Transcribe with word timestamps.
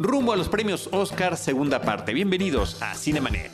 rumbo 0.00 0.32
a 0.32 0.36
los 0.36 0.48
premios 0.48 0.88
Oscar 0.92 1.36
segunda 1.36 1.82
parte. 1.82 2.14
Bienvenidos 2.14 2.80
a 2.82 2.94
Cinemanet. 2.94 3.52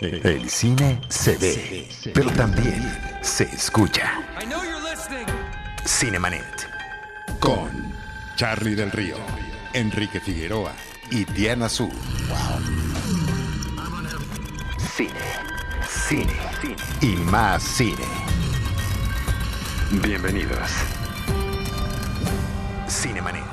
El 0.00 0.50
cine 0.50 1.00
se 1.08 1.36
ve, 1.36 1.88
pero 2.12 2.28
también 2.32 2.82
se 3.22 3.44
escucha. 3.44 4.20
Cinemanet. 5.86 6.68
Con 7.38 7.94
Charlie 8.34 8.74
del 8.74 8.90
Río, 8.90 9.14
Enrique 9.72 10.18
Figueroa 10.18 10.72
y 11.10 11.24
Diana 11.24 11.68
Su. 11.68 11.88
Cine, 14.96 15.12
cine, 16.08 16.36
y 17.00 17.14
más 17.30 17.62
cine. 17.62 18.06
Bienvenidos. 20.02 20.68
Cinemanet. 22.88 23.51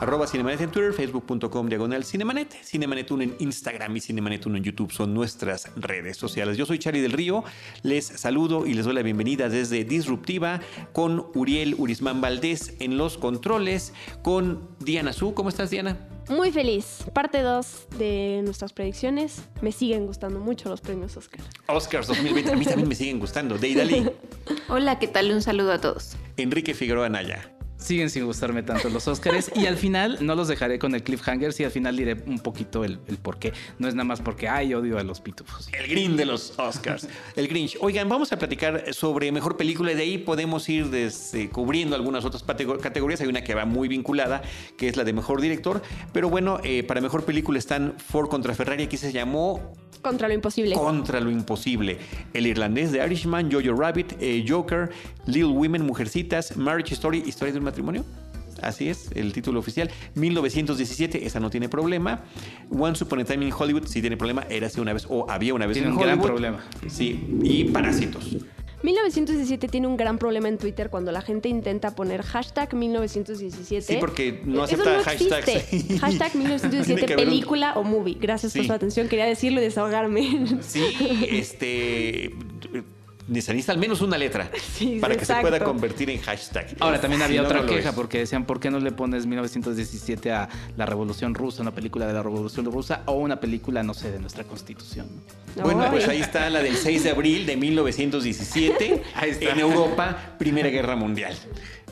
Arroba 0.00 0.26
Cinemanet 0.26 0.60
en 0.60 0.70
Twitter, 0.70 0.92
facebook.com 0.92 1.68
diagonal 1.68 2.04
Cinemanet, 2.04 2.52
Cinemanet 2.62 3.10
1 3.10 3.22
en 3.22 3.36
Instagram 3.38 3.96
y 3.96 4.00
Cinemanet 4.00 4.44
1 4.44 4.56
en 4.58 4.64
YouTube 4.64 4.92
son 4.92 5.14
nuestras 5.14 5.70
redes 5.76 6.16
sociales. 6.16 6.56
Yo 6.56 6.66
soy 6.66 6.78
Charlie 6.78 7.00
del 7.00 7.12
Río, 7.12 7.44
les 7.82 8.04
saludo 8.06 8.66
y 8.66 8.74
les 8.74 8.84
doy 8.84 8.94
la 8.94 9.02
bienvenida 9.02 9.48
desde 9.48 9.84
Disruptiva 9.84 10.60
con 10.92 11.26
Uriel 11.34 11.74
Urismán 11.78 12.20
Valdés 12.20 12.74
en 12.80 12.98
los 12.98 13.16
controles, 13.18 13.94
con 14.22 14.68
Diana 14.80 15.12
Su. 15.12 15.32
¿Cómo 15.32 15.48
estás, 15.48 15.70
Diana? 15.70 15.96
Muy 16.28 16.50
feliz. 16.50 17.04
Parte 17.12 17.42
2 17.42 17.88
de 17.98 18.40
nuestras 18.44 18.72
predicciones. 18.72 19.42
Me 19.60 19.72
siguen 19.72 20.06
gustando 20.06 20.40
mucho 20.40 20.68
los 20.70 20.80
premios 20.80 21.16
Oscar. 21.16 21.40
Oscars 21.66 22.06
2020. 22.08 22.52
A 22.52 22.56
mí 22.56 22.64
también 22.64 22.88
me 22.88 22.94
siguen 22.94 23.20
gustando. 23.20 23.58
Deidali. 23.58 24.10
Hola, 24.68 24.98
¿qué 24.98 25.06
tal? 25.06 25.30
Un 25.30 25.42
saludo 25.42 25.72
a 25.72 25.80
todos. 25.80 26.16
Enrique 26.36 26.74
Figueroa 26.74 27.08
Naya 27.08 27.53
siguen 27.84 28.08
sin 28.08 28.24
gustarme 28.24 28.62
tanto 28.62 28.88
los 28.88 29.06
Oscars 29.06 29.50
y 29.54 29.66
al 29.66 29.76
final 29.76 30.18
no 30.22 30.34
los 30.34 30.48
dejaré 30.48 30.78
con 30.78 30.94
el 30.94 31.02
cliffhanger, 31.02 31.54
y 31.58 31.64
al 31.64 31.70
final 31.70 31.96
diré 31.96 32.16
un 32.26 32.38
poquito 32.38 32.84
el, 32.84 32.98
por 32.98 33.38
qué. 33.38 33.52
No 33.78 33.88
es 33.88 33.94
nada 33.94 34.04
más 34.04 34.20
porque, 34.20 34.48
ay, 34.48 34.72
odio 34.72 34.98
a 34.98 35.02
los 35.02 35.20
pitufos. 35.20 35.68
El 35.72 35.88
green 35.88 36.16
de 36.16 36.24
los 36.24 36.58
Oscars, 36.58 37.06
el 37.36 37.48
Grinch. 37.48 37.76
Oigan, 37.80 38.08
vamos 38.08 38.32
a 38.32 38.38
platicar 38.38 38.94
sobre 38.94 39.30
mejor 39.32 39.56
película 39.56 39.92
y 39.92 39.94
de 39.94 40.02
ahí 40.02 40.18
podemos 40.18 40.68
ir 40.68 40.88
descubriendo 40.88 41.94
algunas 41.94 42.24
otras 42.24 42.42
categorías. 42.42 43.20
Hay 43.20 43.28
una 43.28 43.44
que 43.44 43.54
va 43.54 43.66
muy 43.66 43.88
vinculada, 43.88 44.42
que 44.78 44.88
es 44.88 44.96
la 44.96 45.04
de 45.04 45.12
mejor 45.12 45.40
director, 45.40 45.82
pero 46.12 46.30
bueno, 46.30 46.60
eh, 46.64 46.82
para 46.84 47.00
mejor 47.00 47.24
película 47.24 47.58
están 47.58 47.94
Ford 47.98 48.28
contra 48.28 48.54
Ferrari, 48.54 48.84
aquí 48.84 48.96
se 48.96 49.12
llamó... 49.12 49.74
Contra 50.02 50.28
lo 50.28 50.34
imposible. 50.34 50.74
Contra 50.74 51.18
lo 51.18 51.30
imposible. 51.30 51.98
El 52.34 52.46
irlandés 52.46 52.92
de 52.92 53.04
Irishman, 53.04 53.50
Jojo 53.50 53.74
Rabbit, 53.74 54.12
eh, 54.20 54.44
Joker, 54.46 54.90
Little 55.24 55.52
Women, 55.52 55.86
Mujercitas, 55.86 56.58
Marriage 56.58 56.92
Story, 56.92 57.22
Historia 57.24 57.52
de 57.54 57.58
un 57.58 57.64
matrimonio. 57.74 58.04
Así 58.62 58.88
es, 58.88 59.10
el 59.14 59.32
título 59.32 59.58
oficial. 59.58 59.90
1917, 60.14 61.26
esa 61.26 61.40
no 61.40 61.50
tiene 61.50 61.68
problema. 61.68 62.24
Once 62.70 63.02
Upon 63.02 63.20
a 63.20 63.24
Time 63.24 63.44
in 63.44 63.52
Hollywood 63.52 63.86
sí 63.86 64.00
tiene 64.00 64.16
problema. 64.16 64.46
Era 64.48 64.68
así 64.68 64.80
una 64.80 64.92
vez, 64.92 65.06
o 65.08 65.28
había 65.28 65.54
una 65.54 65.66
vez 65.66 65.74
tiene 65.74 65.90
un 65.90 65.98
gran 65.98 66.20
problema. 66.20 66.64
Sí, 66.88 67.26
y 67.42 67.64
Parásitos. 67.64 68.36
1917 68.82 69.66
tiene 69.68 69.86
un 69.86 69.96
gran 69.96 70.18
problema 70.18 70.46
en 70.46 70.58
Twitter 70.58 70.90
cuando 70.90 71.10
la 71.10 71.22
gente 71.22 71.48
intenta 71.48 71.94
poner 71.94 72.22
hashtag 72.22 72.74
1917. 72.74 73.80
Sí, 73.82 73.96
porque 73.98 74.42
no 74.44 74.62
acepta 74.62 75.02
hashtags. 75.02 76.00
Hashtag 76.00 76.36
1917 76.36 77.14
película 77.16 77.72
o 77.76 77.82
movie. 77.82 78.18
Gracias 78.20 78.54
por 78.54 78.66
su 78.66 78.72
atención. 78.72 79.08
Quería 79.08 79.24
decirlo 79.24 79.60
y 79.60 79.64
desahogarme. 79.64 80.46
Sí, 80.60 80.84
este 81.30 82.34
necesita 83.28 83.72
al 83.72 83.78
menos 83.78 84.00
una 84.00 84.18
letra 84.18 84.50
para 85.00 85.16
que 85.16 85.24
se 85.24 85.34
pueda 85.36 85.60
convertir 85.60 86.10
en 86.10 86.20
hashtag. 86.20 86.76
Ahora 86.80 87.00
también 87.00 87.22
había 87.22 87.42
otra 87.42 87.64
queja 87.66 87.92
porque 87.92 88.18
decían, 88.18 88.44
¿por 88.44 88.60
qué 88.60 88.70
no 88.70 88.80
le 88.80 88.92
pones 88.92 89.26
1917 89.26 90.32
a 90.32 90.48
la 90.76 90.86
Revolución 90.86 91.34
Rusa, 91.34 91.62
una 91.62 91.74
película 91.74 92.06
de 92.06 92.12
la 92.12 92.22
Revolución 92.22 92.66
Rusa 92.66 93.02
o 93.06 93.12
una 93.12 93.40
película, 93.40 93.82
no 93.82 93.94
sé, 93.94 94.10
de 94.10 94.18
nuestra 94.18 94.44
Constitución? 94.44 95.06
Bueno, 95.62 95.86
pues 95.90 96.08
ahí 96.08 96.20
está 96.20 96.50
la 96.50 96.62
del 96.62 96.76
6 96.76 97.04
de 97.04 97.10
abril 97.10 97.46
de 97.46 97.56
1917 97.56 99.02
en 99.40 99.58
Europa, 99.58 100.34
Primera 100.38 100.68
Guerra 100.68 100.96
Mundial. 100.96 101.34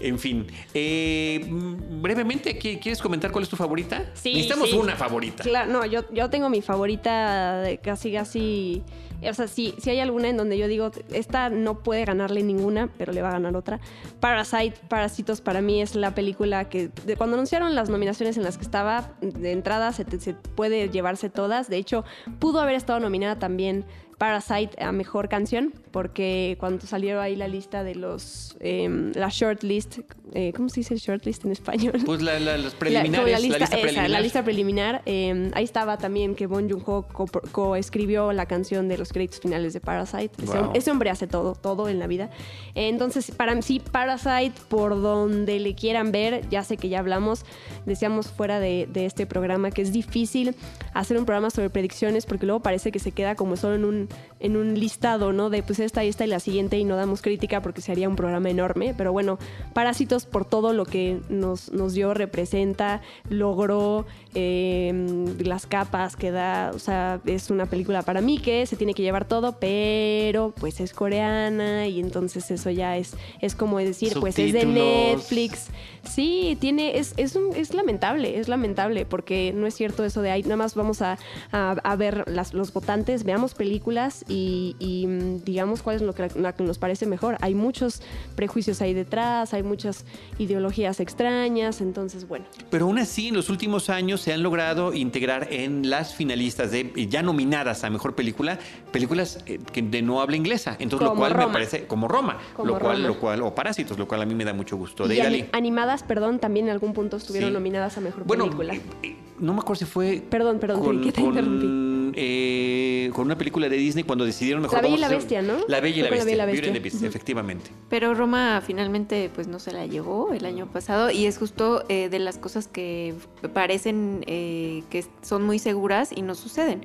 En 0.00 0.18
fin, 0.18 0.46
eh, 0.74 1.46
brevemente, 1.48 2.58
¿quieres 2.58 3.00
comentar 3.00 3.30
cuál 3.30 3.44
es 3.44 3.48
tu 3.48 3.56
favorita? 3.56 4.10
Sí, 4.14 4.32
Necesitamos 4.34 4.72
una 4.72 4.96
favorita. 4.96 5.44
Claro, 5.44 5.72
no, 5.72 5.86
yo, 5.86 6.02
yo 6.12 6.28
tengo 6.28 6.48
mi 6.48 6.60
favorita 6.60 7.60
de 7.60 7.78
casi, 7.78 8.12
casi 8.12 8.82
o 9.28 9.34
sea, 9.34 9.46
si, 9.48 9.74
si 9.78 9.90
hay 9.90 10.00
alguna 10.00 10.28
en 10.28 10.36
donde 10.36 10.58
yo 10.58 10.66
digo, 10.68 10.90
esta 11.12 11.50
no 11.50 11.82
puede 11.82 12.04
ganarle 12.04 12.42
ninguna, 12.42 12.88
pero 12.98 13.12
le 13.12 13.22
va 13.22 13.28
a 13.28 13.32
ganar 13.32 13.56
otra. 13.56 13.80
Parasite, 14.20 14.74
Parásitos 14.88 15.40
para 15.40 15.60
mí 15.60 15.80
es 15.80 15.94
la 15.94 16.14
película 16.14 16.68
que 16.68 16.90
cuando 17.16 17.34
anunciaron 17.34 17.74
las 17.74 17.88
nominaciones 17.88 18.36
en 18.36 18.42
las 18.42 18.56
que 18.58 18.64
estaba, 18.64 19.12
de 19.20 19.52
entrada 19.52 19.92
se, 19.92 20.04
se 20.20 20.34
puede 20.34 20.88
llevarse 20.88 21.30
todas. 21.30 21.68
De 21.68 21.76
hecho, 21.76 22.04
pudo 22.38 22.60
haber 22.60 22.74
estado 22.74 23.00
nominada 23.00 23.38
también 23.38 23.84
Parasite 24.18 24.80
a 24.82 24.92
mejor 24.92 25.28
canción, 25.28 25.72
porque 25.92 26.56
cuando 26.58 26.86
salió 26.86 27.20
ahí 27.20 27.36
la 27.36 27.46
lista 27.46 27.84
de 27.84 27.94
los. 27.94 28.56
Em, 28.60 29.12
la 29.14 29.28
shortlist. 29.28 29.98
Eh, 30.34 30.52
¿Cómo 30.56 30.70
se 30.70 30.80
dice 30.80 30.96
shortlist 30.96 31.44
en 31.44 31.52
español? 31.52 32.00
Pues 32.04 32.22
la, 32.22 32.38
los 32.56 32.74
preliminares. 32.78 33.32
La, 33.32 33.38
lista, 33.38 33.66
preliminar. 33.66 34.10
la 34.10 34.20
lista 34.20 34.42
preliminar. 34.42 35.02
Em, 35.04 35.50
ahí 35.54 35.64
estaba 35.64 35.98
también 35.98 36.34
que 36.34 36.46
Bon 36.46 36.68
Joon-ho 36.68 37.06
coescribió 37.52 38.32
la 38.32 38.46
canción 38.46 38.88
de 38.88 38.96
los 38.96 39.12
créditos 39.12 39.40
finales 39.40 39.74
de 39.74 39.80
Parasite. 39.80 40.30
Ese, 40.74 40.90
hombre 40.90 41.10
hace 41.10 41.26
todo, 41.26 41.54
todo 41.54 41.88
en 41.88 41.98
la 41.98 42.06
vida. 42.06 42.30
Entonces, 42.74 43.30
para 43.30 43.54
mí, 43.54 43.62
sí, 43.62 43.80
Parasite, 43.80 44.54
por 44.68 45.00
donde 45.00 45.60
le 45.60 45.74
quieran 45.74 46.12
ver, 46.12 46.48
ya 46.48 46.64
sé 46.64 46.78
que 46.78 46.88
ya 46.88 46.98
hablamos, 47.00 47.44
decíamos 47.84 48.28
fuera 48.28 48.58
de, 48.58 48.88
de 48.90 49.04
este 49.04 49.26
programa 49.26 49.70
que 49.70 49.82
es 49.82 49.92
difícil 49.92 50.54
hacer 50.94 51.18
un 51.18 51.26
programa 51.26 51.50
sobre 51.50 51.68
predicciones 51.70 52.24
porque 52.24 52.46
luego 52.46 52.60
parece 52.60 52.90
que 52.90 52.98
se 52.98 53.12
queda 53.12 53.34
como 53.34 53.56
solo 53.56 53.74
en 53.74 53.84
un 53.84 54.08
en 54.42 54.56
un 54.56 54.78
listado, 54.78 55.32
¿no? 55.32 55.50
De 55.50 55.62
pues 55.62 55.78
esta, 55.84 56.02
esta 56.04 56.24
y 56.24 56.28
la 56.28 56.40
siguiente 56.40 56.78
y 56.78 56.84
no 56.84 56.96
damos 56.96 57.22
crítica 57.22 57.62
porque 57.62 57.80
sería 57.80 58.08
un 58.08 58.16
programa 58.16 58.50
enorme. 58.50 58.94
Pero 58.96 59.12
bueno, 59.12 59.38
Parásitos 59.72 60.26
por 60.26 60.44
todo 60.44 60.72
lo 60.72 60.84
que 60.84 61.20
nos, 61.28 61.72
nos 61.72 61.94
dio, 61.94 62.14
representa, 62.14 63.00
logró 63.28 64.06
em, 64.34 65.38
las 65.38 65.66
capas 65.66 66.16
que 66.16 66.30
da. 66.30 66.70
O 66.74 66.78
sea, 66.78 67.20
es 67.26 67.50
una 67.50 67.66
película 67.66 68.02
para 68.02 68.20
mí 68.20 68.38
que 68.38 68.66
se 68.66 68.76
tiene 68.76 68.94
que 68.94 69.02
llevar 69.02 69.26
todo, 69.26 69.58
pero 69.58 70.52
pues 70.58 70.80
es 70.80 70.92
coreana 70.92 71.86
y 71.86 72.00
entonces 72.00 72.50
eso 72.50 72.70
ya 72.70 72.96
es, 72.96 73.14
es 73.40 73.54
como 73.54 73.78
decir, 73.78 74.14
pues 74.20 74.38
es 74.38 74.52
de 74.52 74.64
Netflix. 74.64 75.68
Sí, 76.08 76.56
tiene, 76.60 76.98
es, 76.98 77.14
es, 77.16 77.36
un, 77.36 77.54
es 77.54 77.74
lamentable, 77.74 78.38
es 78.38 78.48
lamentable 78.48 79.06
porque 79.06 79.52
no 79.54 79.66
es 79.66 79.74
cierto 79.74 80.04
eso 80.04 80.20
de 80.20 80.30
ahí, 80.30 80.42
nada 80.42 80.56
más 80.56 80.74
vamos 80.74 81.00
a, 81.00 81.16
a, 81.52 81.96
ver 81.96 82.24
las, 82.28 82.54
los 82.54 82.72
votantes, 82.72 83.24
veamos 83.24 83.54
películas 83.54 84.24
y, 84.28 84.74
mm, 85.08 85.44
digamos 85.44 85.82
cuál 85.82 85.96
es 85.96 86.02
lo 86.02 86.14
que, 86.14 86.28
nos 86.58 86.78
parece 86.78 87.06
mejor. 87.06 87.36
Hay 87.40 87.54
muchos 87.54 88.02
prejuicios 88.34 88.82
ahí 88.82 88.94
detrás, 88.94 89.54
hay 89.54 89.62
muchas 89.62 90.04
ideologías 90.38 91.00
extrañas, 91.00 91.80
entonces 91.80 92.26
bueno. 92.26 92.46
Pero 92.70 92.86
aún 92.86 92.98
así, 92.98 93.28
en 93.28 93.34
los 93.34 93.48
últimos 93.48 93.88
años 93.88 94.21
se 94.22 94.32
han 94.32 94.42
logrado 94.42 94.94
integrar 94.94 95.48
en 95.50 95.90
las 95.90 96.14
finalistas 96.14 96.70
de 96.70 96.92
ya 97.08 97.22
nominadas 97.22 97.82
a 97.84 97.90
mejor 97.90 98.14
película, 98.14 98.58
películas 98.92 99.42
eh, 99.46 99.58
de 99.74 100.02
no 100.02 100.20
habla 100.20 100.36
inglesa. 100.36 100.76
Entonces, 100.78 101.08
lo 101.08 101.16
cual 101.16 101.36
me 101.36 101.48
parece 101.48 101.86
como 101.86 102.06
Roma, 102.06 102.38
lo 102.62 102.78
cual, 102.78 103.02
lo 103.02 103.18
cual, 103.18 103.42
o 103.42 103.54
Parásitos, 103.54 103.98
lo 103.98 104.06
cual 104.06 104.22
a 104.22 104.26
mí 104.26 104.34
me 104.34 104.44
da 104.44 104.52
mucho 104.52 104.76
gusto. 104.76 105.08
De 105.08 105.48
animadas, 105.52 106.02
perdón, 106.02 106.38
también 106.38 106.66
en 106.66 106.72
algún 106.72 106.92
punto 106.92 107.16
estuvieron 107.16 107.52
nominadas 107.52 107.98
a 107.98 108.00
mejor 108.00 108.24
película. 108.24 108.74
Eh, 108.74 108.80
eh, 109.02 109.16
no 109.40 109.54
me 109.54 109.60
acuerdo 109.60 109.80
si 109.80 109.84
fue. 109.84 110.22
Perdón, 110.28 110.58
perdón, 110.60 111.02
¿qué 111.02 111.12
te 111.12 111.20
interrumpí? 111.20 111.91
Eh, 112.14 113.10
con 113.14 113.26
una 113.26 113.36
película 113.36 113.68
de 113.68 113.76
Disney 113.76 114.04
cuando 114.04 114.24
decidieron 114.24 114.62
mejor. 114.62 114.78
La 114.78 114.82
Bella 114.82 114.96
y 114.96 115.00
la 115.00 115.08
Bestia, 115.08 115.42
¿no? 115.42 115.54
La 115.68 115.80
Bella 115.80 115.98
y 115.98 116.34
la 116.36 116.46
Bestia. 116.46 117.08
efectivamente. 117.08 117.70
Pero 117.88 118.14
Roma 118.14 118.62
finalmente 118.64 119.30
pues 119.34 119.48
no 119.48 119.58
se 119.58 119.72
la 119.72 119.86
llevó 119.86 120.32
el 120.32 120.44
año 120.44 120.66
pasado 120.66 121.10
y 121.10 121.26
es 121.26 121.38
justo 121.38 121.84
eh, 121.88 122.08
de 122.08 122.18
las 122.18 122.38
cosas 122.38 122.68
que 122.68 123.14
parecen 123.52 124.24
eh, 124.26 124.82
que 124.90 125.04
son 125.22 125.44
muy 125.44 125.58
seguras 125.58 126.10
y 126.14 126.22
no 126.22 126.34
suceden. 126.34 126.84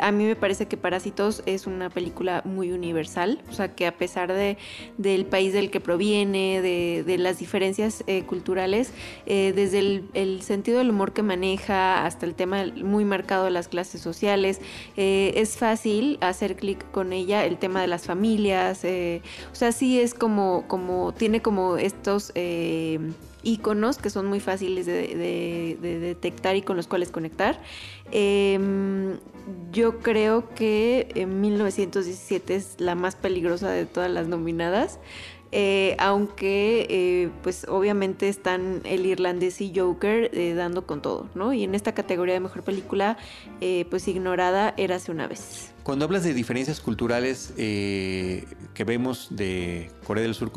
a 0.00 0.12
mí 0.12 0.24
me 0.24 0.36
parece 0.36 0.66
que 0.66 0.76
Parásitos 0.76 1.42
es 1.46 1.66
una 1.66 1.90
película 1.90 2.42
muy 2.44 2.72
universal, 2.72 3.42
o 3.50 3.52
sea 3.52 3.74
que 3.74 3.86
a 3.86 3.96
pesar 3.96 4.32
de, 4.32 4.58
del 4.98 5.26
país 5.26 5.52
del 5.52 5.70
que 5.70 5.80
proviene, 5.80 6.60
de, 6.60 7.18
las 7.18 7.38
diferencias 7.38 8.04
culturales, 8.26 8.92
desde 9.26 9.78
el, 9.78 10.04
el 10.14 10.42
sentido 10.42 10.78
del 10.78 10.90
humor 10.90 11.12
que 11.12 11.22
maneja 11.22 12.04
hasta 12.04 12.26
el 12.26 12.34
tema 12.34 12.64
muy 12.76 13.04
marcado 13.04 13.44
de 13.44 13.50
las 13.50 13.68
clases 13.68 14.00
sociales, 14.00 14.43
eh, 14.96 15.32
es 15.36 15.56
fácil 15.56 16.18
hacer 16.20 16.56
clic 16.56 16.90
con 16.90 17.12
ella, 17.12 17.44
el 17.44 17.58
tema 17.58 17.80
de 17.80 17.86
las 17.86 18.04
familias, 18.04 18.84
eh, 18.84 19.22
o 19.52 19.54
sea, 19.54 19.72
sí 19.72 20.00
es 20.00 20.14
como, 20.14 20.64
como, 20.68 21.12
tiene 21.12 21.42
como 21.42 21.76
estos 21.76 22.32
eh, 22.34 22.98
iconos 23.42 23.98
que 23.98 24.10
son 24.10 24.26
muy 24.26 24.40
fáciles 24.40 24.86
de, 24.86 25.78
detectar 25.80 26.56
y 26.56 26.62
con 26.62 26.76
los 26.76 26.86
cuales 26.86 27.10
conectar. 27.10 27.60
Em, 28.10 29.18
yo 29.72 29.98
creo 29.98 30.48
que 30.54 31.08
en 31.14 31.40
1917 31.40 32.54
es 32.54 32.76
la 32.78 32.94
más 32.94 33.16
peligrosa 33.16 33.70
de 33.70 33.86
todas 33.86 34.10
las 34.10 34.26
nominadas. 34.26 34.98
Eh, 35.56 35.94
aunque 36.00 36.84
eh, 36.90 37.30
pues 37.44 37.64
obviamente 37.68 38.28
están 38.28 38.80
el 38.82 39.06
irlandés 39.06 39.60
y 39.60 39.72
Joker 39.72 40.28
eh, 40.34 40.52
dando 40.54 40.84
con 40.84 41.00
todo, 41.00 41.28
¿no? 41.36 41.52
Y 41.52 41.62
en 41.62 41.76
esta 41.76 41.94
categoría 41.94 42.34
de 42.34 42.40
mejor 42.40 42.64
película, 42.64 43.16
pues 43.88 44.08
ignorada 44.08 44.74
Érase 44.76 45.12
una 45.12 45.28
vez. 45.28 45.73
Cuando 45.84 46.06
hablas 46.06 46.24
de 46.24 46.32
diferencias 46.32 46.80
culturales 46.80 47.52
que 47.56 48.84
vemos 48.86 49.28
de 49.30 49.90
Corea 50.06 50.22
del 50.24 50.34
Sur 50.34 50.50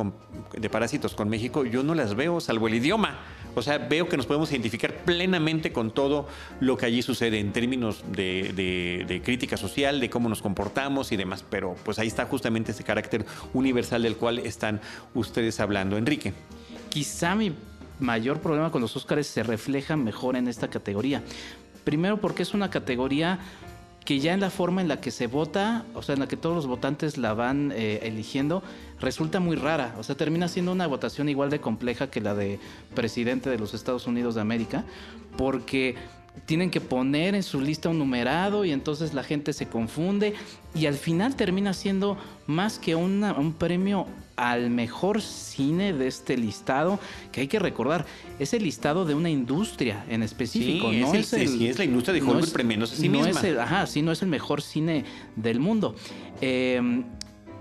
de 0.57 0.69
Parásitos 0.69 1.15
con 1.15 1.27
México, 1.27 1.65
yo 1.65 1.83
no 1.83 1.95
las 1.95 2.15
veo 2.15 2.39
salvo 2.39 2.69
el 2.69 2.75
idioma. 2.75 3.19
O 3.53 3.62
sea, 3.62 3.77
veo 3.77 4.07
que 4.07 4.15
nos 4.15 4.25
podemos 4.25 4.50
identificar 4.51 5.03
plenamente 5.03 5.74
con 5.74 5.91
todo 5.91 6.29
lo 6.62 6.77
que 6.77 6.85
allí 6.85 7.01
sucede 7.01 7.39
en 7.39 7.51
términos 7.51 8.06
de, 8.09 9.21
crítica 9.25 9.57
social, 9.57 10.00
de 10.00 10.09
cómo 10.09 10.29
nos 10.29 10.41
comportamos 10.41 11.12
y 11.12 11.18
demás. 11.18 11.44
Pero 11.50 11.75
pues 11.83 12.00
ahí 12.00 12.07
está 12.07 12.25
justamente 12.25 12.71
ese 12.71 12.85
carácter 12.85 13.25
universal 13.53 14.03
del 14.03 14.15
cual 14.15 14.39
están 14.39 14.80
ustedes 15.13 15.59
hablando. 15.59 15.97
Enrique. 15.97 16.31
Quizá 16.88 17.35
mi 17.35 17.51
mayor 18.00 18.39
problema 18.39 18.71
con 18.71 18.81
los 18.81 18.95
Óscares 18.95 19.27
se 19.27 19.44
refleja 19.44 19.97
mejor 19.97 20.38
en 20.38 20.47
esta 20.47 20.69
categoría. 20.69 21.21
Primero 21.83 22.21
porque 22.21 22.44
es 22.44 22.53
una 22.53 22.69
categoría 22.69 23.39
que 24.07 24.21
ya 24.21 24.33
en 24.33 24.39
la 24.39 24.50
forma 24.50 24.80
en 24.80 24.88
la 24.88 25.01
que 25.01 25.12
se 25.12 25.27
vota, 25.27 25.83
o 25.94 26.01
sea, 26.01 26.13
en 26.13 26.21
la 26.21 26.30
que 26.30 26.38
todos 26.38 26.56
los 26.56 26.65
votantes 26.65 27.18
la 27.18 27.33
van 27.33 27.74
eh, 27.75 28.00
eligiendo, 28.04 28.63
resulta 29.01 29.42
muy 29.42 29.57
rara. 29.57 29.95
O 30.00 30.04
sea, 30.04 30.15
termina 30.15 30.48
siendo 30.48 30.71
una 30.71 30.88
votación 30.88 31.27
igual 31.27 31.50
de 31.50 31.59
compleja 31.59 32.09
que 32.09 32.21
la 32.21 32.33
de 32.33 32.57
presidente 32.95 33.50
de 33.50 33.59
los 33.59 33.74
Estados 33.74 34.07
Unidos 34.07 34.36
de 34.36 34.39
América, 34.39 34.86
porque 35.38 35.95
tienen 36.45 36.69
que 36.69 36.81
poner 36.81 37.35
en 37.35 37.43
su 37.43 37.61
lista 37.61 37.89
un 37.89 37.99
numerado 37.99 38.65
y 38.65 38.71
entonces 38.71 39.13
la 39.13 39.23
gente 39.23 39.53
se 39.53 39.67
confunde 39.67 40.33
y 40.75 40.85
al 40.85 40.95
final 40.95 41.35
termina 41.35 41.73
siendo 41.73 42.17
más 42.45 42.79
que 42.79 42.95
un 42.95 43.55
premio 43.57 44.07
al 44.35 44.69
mejor 44.69 45.21
cine 45.21 45.93
de 45.93 46.07
este 46.07 46.37
listado, 46.37 46.99
que 47.31 47.41
hay 47.41 47.47
que 47.47 47.57
recordar, 47.57 48.05
es 48.37 48.53
el 48.53 48.63
listado 48.63 49.03
de 49.03 49.15
una 49.15 49.31
industria 49.31 50.05
en 50.09 50.21
específico. 50.21 50.91
no 50.91 51.13
es, 51.13 51.77
la 51.77 51.83
industria 51.83 52.13
de 52.13 52.21
Hollywood 52.21 52.77
no 52.77 52.83
es, 52.85 52.91
sí 52.91 53.09
no 53.09 53.25
Es 53.25 53.43
el, 53.43 53.59
ajá, 53.59 53.87
sí, 53.87 54.03
no 54.03 54.11
es 54.11 54.21
el 54.21 54.29
mejor 54.29 54.61
cine 54.61 55.05
del 55.35 55.59
mundo. 55.59 55.95
Eh, 56.39 57.03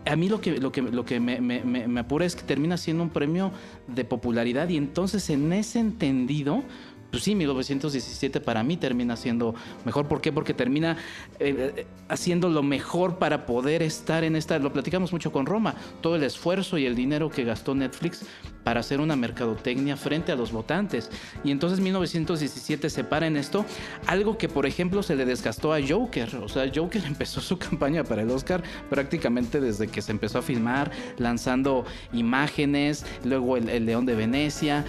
a 0.06 0.17
mí 0.17 0.28
lo 0.28 0.40
que, 0.40 0.58
lo 0.58 0.70
que, 0.70 0.82
lo 0.82 1.05
que 1.05 1.19
me, 1.19 1.40
me, 1.40 1.61
me, 1.64 2.00
apura 2.00 2.26
es 2.26 2.37
que 2.37 2.43
termina 2.43 2.76
siendo 2.76 3.02
un 3.02 3.11
premio 3.11 3.50
de 3.88 4.05
popularidad 4.05 4.69
y 4.69 4.76
entonces 4.76 5.28
en 5.31 5.52
ese 5.52 5.81
entendido 5.81 6.62
pues 7.11 7.23
sí, 7.23 7.35
1917 7.35 8.41
para 8.41 8.62
mí 8.62 8.76
termina 8.76 9.17
siendo 9.17 9.55
mejor. 9.85 10.06
¿Por 10.06 10.20
qué? 10.20 10.32
Porque 10.32 10.55
termina 10.55 10.97
eh, 11.38 11.73
eh, 11.76 11.87
haciendo 12.08 12.49
lo 12.49 12.62
mejor 12.62 13.19
para 13.19 13.47
poder 13.47 13.82
estar 13.82 14.25
en 14.25 14.37
esta. 14.37 14.58
Lo 14.58 14.73
platicamos 14.73 15.12
mucho 15.12 15.32
con 15.32 15.47
Roma. 15.47 15.75
Todo 16.00 16.17
el 16.17 16.23
esfuerzo 16.23 16.79
y 16.79 16.87
el 16.87 16.94
dinero 16.94 17.31
que 17.31 17.44
gastó 17.44 17.75
Netflix 17.75 18.25
para 18.64 18.81
hacer 18.81 19.00
una 19.00 19.14
mercadotecnia 19.14 19.97
frente 19.97 20.32
a 20.32 20.35
los 20.37 20.50
votantes. 20.50 21.08
Y 21.44 21.53
entonces 21.53 21.79
1917 21.79 22.91
se 22.91 23.05
para 23.05 23.29
en 23.29 23.37
esto. 23.37 23.64
Algo 24.06 24.37
que, 24.38 24.49
por 24.49 24.67
ejemplo, 24.67 25.05
se 25.05 25.14
le 25.14 25.25
desgastó 25.25 25.73
a 25.73 25.79
Joker. 25.81 26.35
O 26.37 26.49
sea, 26.49 26.70
Joker 26.75 27.05
empezó 27.06 27.41
su 27.41 27.59
campaña 27.59 28.02
para 28.02 28.23
el 28.23 28.31
Oscar 28.31 28.62
prácticamente 28.91 29.61
desde 29.61 29.87
que 29.87 30.02
se 30.02 30.11
empezó 30.11 30.38
a 30.38 30.43
filmar, 30.43 30.91
lanzando 31.19 31.85
imágenes, 32.12 33.06
luego 33.25 33.56
el 33.56 33.87
León 33.87 34.05
de 34.05 34.17
Venecia 34.17 34.85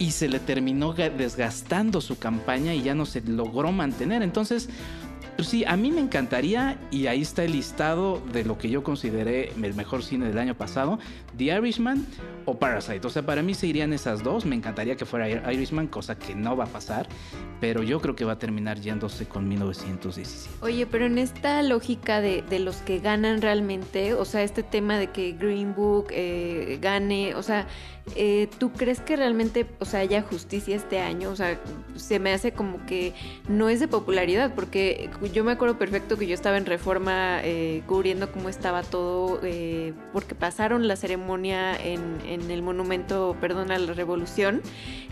y 0.00 0.12
se 0.12 0.28
le 0.28 0.40
terminó 0.40 0.94
desgastando 0.94 2.00
su 2.00 2.18
campaña 2.18 2.74
y 2.74 2.82
ya 2.82 2.94
no 2.94 3.04
se 3.04 3.20
logró 3.20 3.70
mantener. 3.70 4.22
Entonces, 4.22 4.70
pues 5.36 5.48
sí, 5.48 5.64
a 5.66 5.76
mí 5.76 5.90
me 5.90 6.00
encantaría, 6.00 6.78
y 6.90 7.06
ahí 7.06 7.22
está 7.22 7.44
el 7.44 7.52
listado 7.52 8.20
de 8.32 8.44
lo 8.44 8.58
que 8.58 8.68
yo 8.68 8.82
consideré 8.82 9.52
el 9.62 9.74
mejor 9.74 10.02
cine 10.02 10.26
del 10.26 10.38
año 10.38 10.54
pasado, 10.54 10.98
The 11.36 11.44
Irishman 11.44 12.06
o 12.44 12.58
Parasite. 12.58 13.06
O 13.06 13.10
sea, 13.10 13.24
para 13.24 13.42
mí 13.42 13.54
se 13.54 13.66
irían 13.66 13.92
esas 13.92 14.22
dos. 14.22 14.44
Me 14.44 14.56
encantaría 14.56 14.96
que 14.96 15.06
fuera 15.06 15.50
Irishman, 15.52 15.86
cosa 15.86 16.18
que 16.18 16.34
no 16.34 16.56
va 16.56 16.64
a 16.64 16.66
pasar, 16.66 17.08
pero 17.60 17.82
yo 17.82 18.00
creo 18.00 18.16
que 18.16 18.24
va 18.24 18.32
a 18.32 18.38
terminar 18.38 18.80
yéndose 18.80 19.26
con 19.26 19.48
1917. 19.48 20.56
Oye, 20.62 20.86
pero 20.86 21.06
en 21.06 21.18
esta 21.18 21.62
lógica 21.62 22.20
de, 22.20 22.58
los 22.58 22.76
que 22.78 22.98
ganan 22.98 23.40
realmente, 23.40 24.14
o 24.14 24.24
sea, 24.24 24.42
este 24.42 24.62
tema 24.62 24.98
de 24.98 25.08
que 25.08 25.32
Green 25.32 25.74
Book 25.74 26.08
eh, 26.10 26.78
gane, 26.82 27.34
o 27.34 27.42
sea, 27.42 27.66
eh, 28.16 28.48
¿tú 28.58 28.72
crees 28.72 29.00
que 29.00 29.16
realmente, 29.16 29.66
o 29.78 29.84
sea, 29.84 30.00
haya 30.00 30.22
justicia 30.22 30.74
este 30.74 31.00
año? 31.00 31.30
O 31.30 31.36
sea, 31.36 31.58
se 31.94 32.18
me 32.18 32.32
hace 32.32 32.52
como 32.52 32.84
que 32.86 33.12
no 33.48 33.68
es 33.68 33.80
de 33.80 33.88
popularidad, 33.88 34.54
porque 34.54 35.10
yo 35.32 35.44
me 35.44 35.52
acuerdo 35.52 35.78
perfecto 35.78 36.16
que 36.16 36.26
yo 36.26 36.34
estaba 36.34 36.56
en 36.56 36.66
Reforma 36.66 37.40
eh, 37.44 37.82
cubriendo 37.86 38.32
cómo 38.32 38.48
estaba 38.48 38.82
todo, 38.82 39.40
eh, 39.42 39.92
porque 40.12 40.34
pasaron 40.34 40.88
la 40.88 40.96
ceremonia 40.96 41.76
en, 41.76 42.20
el 42.50 42.62
monumento, 42.62 43.36
perdón, 43.40 43.70
a 43.70 43.78
la 43.78 43.92
revolución, 43.92 44.62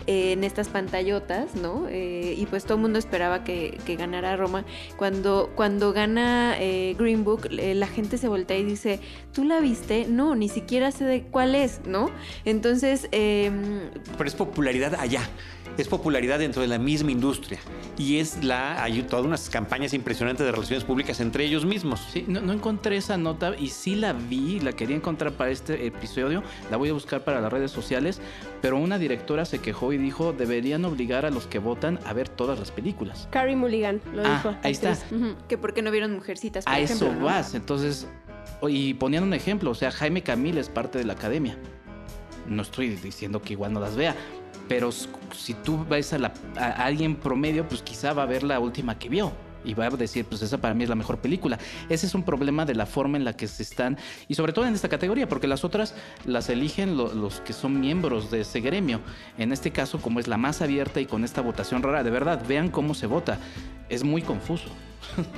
en 0.07 0.43
estas 0.43 0.69
pantallotas, 0.69 1.55
¿no? 1.55 1.87
y 1.89 2.45
pues 2.49 2.63
todo 2.63 2.75
el 2.75 2.81
mundo 2.81 2.97
esperaba 2.97 3.43
que, 3.43 3.77
ganara 3.97 4.35
Roma. 4.35 4.65
Cuando, 4.97 5.51
cuando 5.55 5.93
gana 5.93 6.55
Green 6.57 7.23
Book, 7.23 7.47
la 7.51 7.87
gente 7.87 8.17
se 8.17 8.27
voltea 8.27 8.57
y 8.57 8.63
dice, 8.63 8.99
¿tú 9.33 9.43
la 9.43 9.59
viste? 9.59 10.07
No, 10.09 10.35
ni 10.35 10.49
siquiera 10.49 10.91
sé 10.91 11.05
de 11.05 11.23
cuál 11.23 11.55
es, 11.55 11.81
¿no? 11.85 12.09
Entonces... 12.45 12.88
Em, 13.11 13.89
Pero 14.17 14.27
es 14.27 14.35
popularidad 14.35 14.95
allá 14.95 15.21
es 15.77 15.87
popularidad 15.87 16.39
dentro 16.39 16.61
de 16.61 16.67
la 16.67 16.77
misma 16.77 17.11
industria 17.11 17.59
y 17.97 18.17
es 18.17 18.43
la 18.43 18.83
hay 18.83 19.01
todas 19.03 19.25
unas 19.25 19.49
campañas 19.49 19.93
impresionantes 19.93 20.45
de 20.45 20.51
relaciones 20.51 20.83
públicas 20.83 21.19
entre 21.19 21.45
ellos 21.45 21.65
mismos. 21.65 22.05
Sí, 22.11 22.25
no, 22.27 22.51
encontré 22.51 22.97
esa 22.97 23.17
nota 23.17 23.55
y 23.57 23.69
sí 23.69 23.95
la 23.95 24.13
vi, 24.13 24.59
la 24.59 24.73
quería 24.73 24.95
encontrar 24.95 25.33
para 25.33 25.51
este 25.51 25.85
episodio, 25.85 26.43
la 26.69 26.77
voy 26.77 26.89
a 26.89 26.93
buscar 26.93 27.23
para 27.23 27.39
las 27.41 27.51
redes 27.51 27.71
sociales, 27.71 28.21
pero 28.61 28.77
una 28.77 28.97
directora 28.97 29.45
se 29.45 29.59
quejó 29.59 29.93
y 29.93 29.97
dijo 29.97 30.33
deberían 30.33 30.83
obligar 30.85 31.25
a 31.25 31.29
los 31.29 31.47
que 31.47 31.59
votan 31.59 31.99
a 32.05 32.13
ver 32.13 32.29
todas 32.29 32.59
las 32.59 32.71
películas. 32.71 33.27
Carrie 33.31 33.55
Mulligan 33.55 34.01
lo 34.13 34.23
ah, 34.25 34.35
dijo. 34.35 34.55
Ahí 34.63 34.71
está. 34.71 34.97
Que 35.47 35.57
por 35.57 35.73
qué 35.73 35.81
no 35.81 35.91
vieron 35.91 36.13
Mujercitas. 36.13 36.65
a 36.67 36.79
eso 36.79 37.13
vas, 37.21 37.53
entonces 37.53 38.07
y 38.67 38.93
ponían 38.95 39.23
un 39.23 39.33
ejemplo, 39.33 39.71
o 39.71 39.75
sea, 39.75 39.91
Jaime 39.91 40.23
Camil 40.23 40.57
es 40.57 40.69
parte 40.69 40.97
de 40.97 41.05
la 41.05 41.13
academia. 41.13 41.57
No 42.49 42.61
estoy 42.61 42.89
diciendo 42.89 43.41
que 43.41 43.53
igual 43.53 43.73
no 43.73 43.79
las 43.79 43.95
vea, 43.95 44.15
pero 44.67 44.91
si 44.91 45.53
tú 45.63 45.85
ves 45.89 46.13
a, 46.13 46.31
alguien 46.83 47.15
promedio, 47.15 47.67
pues 47.67 47.81
quizá 47.81 48.13
va 48.13 48.23
a 48.23 48.25
ver 48.25 48.43
la 48.43 48.59
última 48.59 48.97
que 48.97 49.09
vio 49.09 49.31
y 49.65 49.73
va 49.73 49.87
a 49.87 49.89
decir, 49.89 50.25
pues 50.25 50.41
esa 50.41 50.57
para 50.59 50.73
mí 50.73 50.83
es 50.83 50.89
la 50.89 50.95
mejor 50.95 51.17
película. 51.19 51.59
Ese 51.89 52.05
es 52.05 52.15
un 52.15 52.23
problema 52.23 52.65
de 52.65 52.75
la 52.75 52.85
forma 52.85 53.17
en 53.17 53.25
la 53.25 53.35
que 53.35 53.47
se 53.47 53.63
están, 53.63 53.97
y 54.27 54.35
sobre 54.35 54.53
todo 54.53 54.65
en 54.65 54.73
esta 54.73 54.87
categoría, 54.87 55.27
porque 55.27 55.47
las 55.47 55.63
otras 55.63 55.95
las 56.25 56.49
eligen 56.49 56.95
los 56.97 57.41
que 57.41 57.53
son 57.53 57.79
miembros 57.79 58.31
de 58.31 58.41
ese 58.41 58.61
gremio. 58.61 59.01
En 59.37 59.51
este 59.51 59.71
caso, 59.71 59.99
como 60.01 60.19
es 60.19 60.27
la 60.27 60.37
más 60.37 60.61
abierta 60.61 61.01
y 61.01 61.05
con 61.05 61.23
esta 61.23 61.41
votación 61.41 61.83
rara, 61.83 62.03
de 62.03 62.09
verdad, 62.09 62.41
vean 62.47 62.69
cómo 62.69 62.93
se 62.93 63.07
vota. 63.07 63.37
Es 63.89 64.03
muy 64.03 64.21
confuso. 64.21 64.69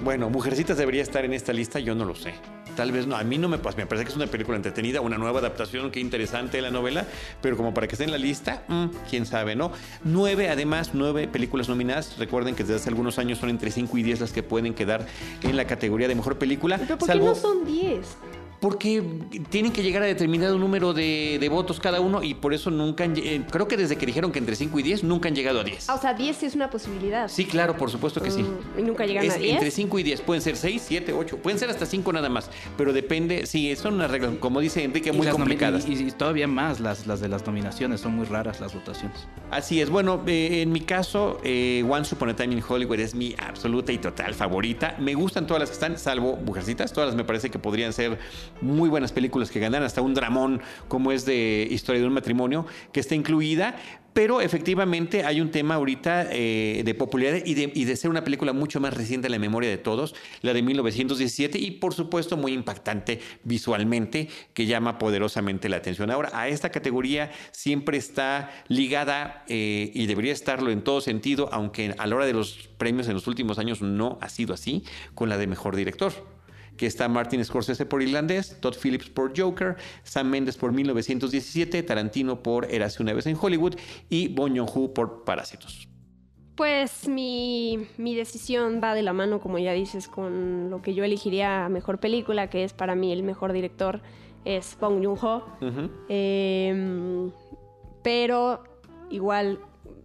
Bueno, 0.04 0.30
Mujercitas 0.30 0.78
debería 0.78 1.02
estar 1.02 1.24
en 1.24 1.34
esta 1.34 1.54
lista, 1.54 1.80
yo 1.80 1.96
no 1.96 2.04
lo 2.04 2.16
sé. 2.16 2.34
Tal 2.76 2.92
vez 2.92 3.08
no, 3.08 3.16
a 3.16 3.24
mí 3.24 3.38
no 3.38 3.50
me 3.50 3.58
pasa, 3.58 3.78
me 3.78 3.86
parece 3.86 4.06
que 4.06 4.12
es 4.12 4.16
una 4.16 4.28
película 4.28 4.56
entretenida, 4.58 5.02
una 5.02 5.18
nueva 5.18 5.40
adaptación, 5.40 5.92
qué 5.92 6.00
interesante 6.00 6.58
de 6.58 6.64
la 6.64 6.72
novela, 6.72 7.06
pero 7.42 7.58
como 7.58 7.74
para 7.74 7.88
que 7.88 7.96
esté 7.96 8.06
en 8.06 8.12
la 8.12 8.18
lista, 8.18 8.64
mm, 8.68 8.86
quién 9.10 9.26
sabe, 9.26 9.56
¿no? 9.56 9.72
Nueve, 10.04 10.50
además, 10.50 10.92
nueve 10.94 11.28
películas 11.28 11.70
nominadas. 11.70 12.18
Recuerden 12.18 12.56
que 12.56 12.64
desde 12.64 12.76
hace 12.76 12.90
algunos 12.90 13.20
años 13.20 13.40
son 13.40 13.50
entre 13.50 13.72
cinco 13.72 13.98
y 13.98 14.04
diez 14.04 14.20
las 14.20 14.32
que 14.32 14.44
pueden 14.44 14.74
quedar 14.74 15.06
en 15.44 15.56
la 15.58 15.66
categoría 15.66 16.08
de 16.08 16.16
mejor 16.16 16.38
película. 16.38 16.78
¿Pero 16.78 16.98
por 16.98 17.10
qué 17.10 17.20
no 17.20 17.36
son 17.36 17.66
diez? 17.66 18.18
Porque 18.62 19.04
tienen 19.50 19.74
que 19.74 19.82
llegar 19.82 20.04
a 20.04 20.06
determinado 20.06 20.58
número 20.60 20.94
de, 20.94 21.48
votos 21.52 21.80
cada 21.80 22.00
uno 22.00 22.22
y 22.22 22.36
por 22.36 22.54
eso 22.54 22.70
nunca 22.70 23.04
han, 23.04 23.18
eh, 23.18 23.44
creo 23.50 23.68
que 23.68 23.76
desde 23.76 23.98
que 23.98 24.06
dijeron 24.06 24.32
que 24.32 24.38
entre 24.38 24.56
5 24.56 24.80
y 24.80 24.84
10 24.84 25.04
nunca 25.04 25.28
han 25.28 25.36
llegado 25.36 25.60
a 25.60 25.64
10. 25.64 25.90
Ah, 25.90 25.96
o 25.96 26.00
sea, 26.00 26.14
10 26.14 26.38
sí 26.38 26.46
es 26.46 26.56
una 26.56 26.70
posibilidad. 26.70 27.28
Sí, 27.28 27.46
claro, 27.46 27.76
por 27.76 27.90
supuesto 27.90 28.22
que 28.22 28.30
sí. 28.30 28.44
Mm, 28.44 28.80
¿Y 28.80 28.84
nunca 28.84 29.06
llegan 29.06 29.30
a 29.30 29.36
10? 29.36 29.54
Entre 29.54 29.72
5 29.72 30.00
y 30.00 30.04
10, 30.04 30.22
pueden 30.22 30.44
ser 30.44 30.56
6, 30.56 30.84
7, 30.88 31.12
8, 31.12 31.38
pueden 31.38 31.58
ser 31.58 31.72
hasta 31.72 31.88
5 31.88 32.14
nada 32.14 32.30
más, 32.30 32.52
pero 32.78 32.94
depende, 32.94 33.48
sí, 33.48 33.76
son 33.76 33.96
unas 33.96 34.12
reglas, 34.12 34.36
como 34.40 34.60
dice 34.60 34.84
Enrique, 34.84 35.12
muy 35.12 35.28
complicadas. 35.28 35.90
Y, 35.90 36.12
todavía 36.12 36.48
más 36.48 36.80
las, 36.80 37.08
las 37.08 37.20
de 37.20 37.30
las 37.30 37.46
nominaciones, 37.48 38.02
son 38.02 38.16
muy 38.16 38.26
raras 38.26 38.62
las 38.62 38.76
votaciones. 38.76 39.28
Así 39.50 39.82
es, 39.82 39.90
bueno, 39.90 40.22
eh, 40.28 40.62
en 40.62 40.72
mi 40.72 40.82
caso, 40.82 41.40
eh, 41.44 41.84
One 41.90 42.06
Upon 42.12 42.30
a 42.30 42.36
Time 42.36 42.54
in 42.54 42.64
Hollywood 42.68 43.00
es 43.00 43.16
mi 43.16 43.36
absoluta 43.40 43.92
y 43.92 43.98
total 43.98 44.36
favorita. 44.36 44.96
Me 45.00 45.16
gustan 45.16 45.48
todas 45.48 45.62
las 45.62 45.70
que 45.70 45.74
están, 45.74 45.98
salvo 45.98 46.38
Mujercitas, 46.38 46.94
todas 46.94 47.16
me 47.16 47.24
parece 47.24 47.50
que 47.50 47.58
podrían 47.58 47.92
ser 47.92 48.20
muy 48.62 48.90
buenas 48.90 49.12
películas 49.12 49.52
que 49.52 49.60
ganan 49.60 49.84
hasta 49.84 50.02
un 50.02 50.14
dramón 50.14 50.62
como 50.88 51.12
es 51.12 51.26
de 51.26 51.68
Historia 51.70 52.02
de 52.02 52.08
un 52.08 52.14
matrimonio, 52.14 52.66
que 52.92 53.00
está 53.00 53.16
incluida, 53.16 53.76
pero 54.14 54.42
efectivamente 54.42 55.24
hay 55.24 55.40
un 55.40 55.52
tema 55.52 55.76
ahorita 55.76 56.28
eh, 56.32 56.82
de 56.84 56.94
popularidad 56.94 57.46
y 57.46 57.86
de, 57.86 57.96
ser 57.96 58.10
una 58.10 58.24
película 58.24 58.52
mucho 58.52 58.80
más 58.80 58.94
reciente 58.94 59.28
en 59.28 59.32
la 59.32 59.40
memoria 59.40 59.70
de 59.70 59.78
todos, 59.78 60.16
la 60.42 60.54
de 60.54 60.62
1917, 60.62 61.58
y 61.58 61.72
por 61.72 61.94
supuesto 61.94 62.36
muy 62.36 62.54
impactante 62.54 63.20
visualmente, 63.44 64.28
que 64.54 64.66
llama 64.66 64.98
poderosamente 64.98 65.70
la 65.70 65.78
atención. 65.78 66.12
Ahora, 66.12 66.30
a 66.34 66.50
esta 66.50 66.70
categoría 66.72 67.32
siempre 67.52 67.98
está 67.98 68.52
ligada 68.68 69.46
eh, 69.48 69.92
y 69.94 70.08
debería 70.08 70.34
estarlo 70.34 70.72
en 70.72 70.84
todo 70.84 71.00
sentido, 71.00 71.50
aunque 71.52 71.96
a 71.98 72.08
la 72.08 72.16
hora 72.16 72.26
de 72.26 72.34
los 72.34 72.70
premios 72.78 73.08
en 73.08 73.14
los 73.14 73.28
últimos 73.28 73.60
años 73.60 73.82
no 73.82 74.18
ha 74.22 74.30
sido 74.30 74.54
así, 74.54 74.84
con 75.14 75.30
la 75.30 75.38
de 75.38 75.48
mejor 75.48 75.76
director 75.76 76.41
que 76.82 76.88
está 76.88 77.08
Martin 77.08 77.46
Scorsese 77.46 77.86
por 77.86 78.02
Irlandés, 78.02 78.58
Todd 78.60 78.74
Phillips 78.74 79.08
por 79.08 79.40
Joker, 79.40 79.76
Sam 80.02 80.32
Mendes 80.32 80.58
por 80.58 80.72
1917, 80.72 81.84
Tarantino 81.84 82.42
por 82.42 82.66
Érase 82.74 83.04
una 83.04 83.14
vez 83.14 83.28
en 83.28 83.38
Hollywood 83.40 83.76
y 84.10 84.30
Bong 84.30 84.58
Joon-ho 84.58 84.92
por 84.92 85.24
Parásitos. 85.24 85.88
Pues 86.56 87.08
mi, 87.08 87.86
mi, 87.98 88.16
decisión 88.16 88.82
va 88.84 88.96
de 88.96 89.04
la 89.04 89.14
mano, 89.14 89.40
como 89.40 89.60
ya 89.60 89.74
dices, 89.74 90.08
con 90.08 90.72
lo 90.72 90.82
que 90.82 90.96
yo 90.96 91.04
elegiría 91.04 91.70
mejor 91.70 92.00
película, 92.00 92.50
que 92.50 92.64
es 92.64 92.74
para 92.74 92.96
mí 92.96 93.14
el 93.14 93.22
mejor 93.22 93.54
director, 93.54 94.02
es 94.44 94.76
Bong 94.82 95.06
Joon-ho. 95.06 95.46
eh, 96.10 97.30
pero 98.02 98.64
igual 99.12 99.60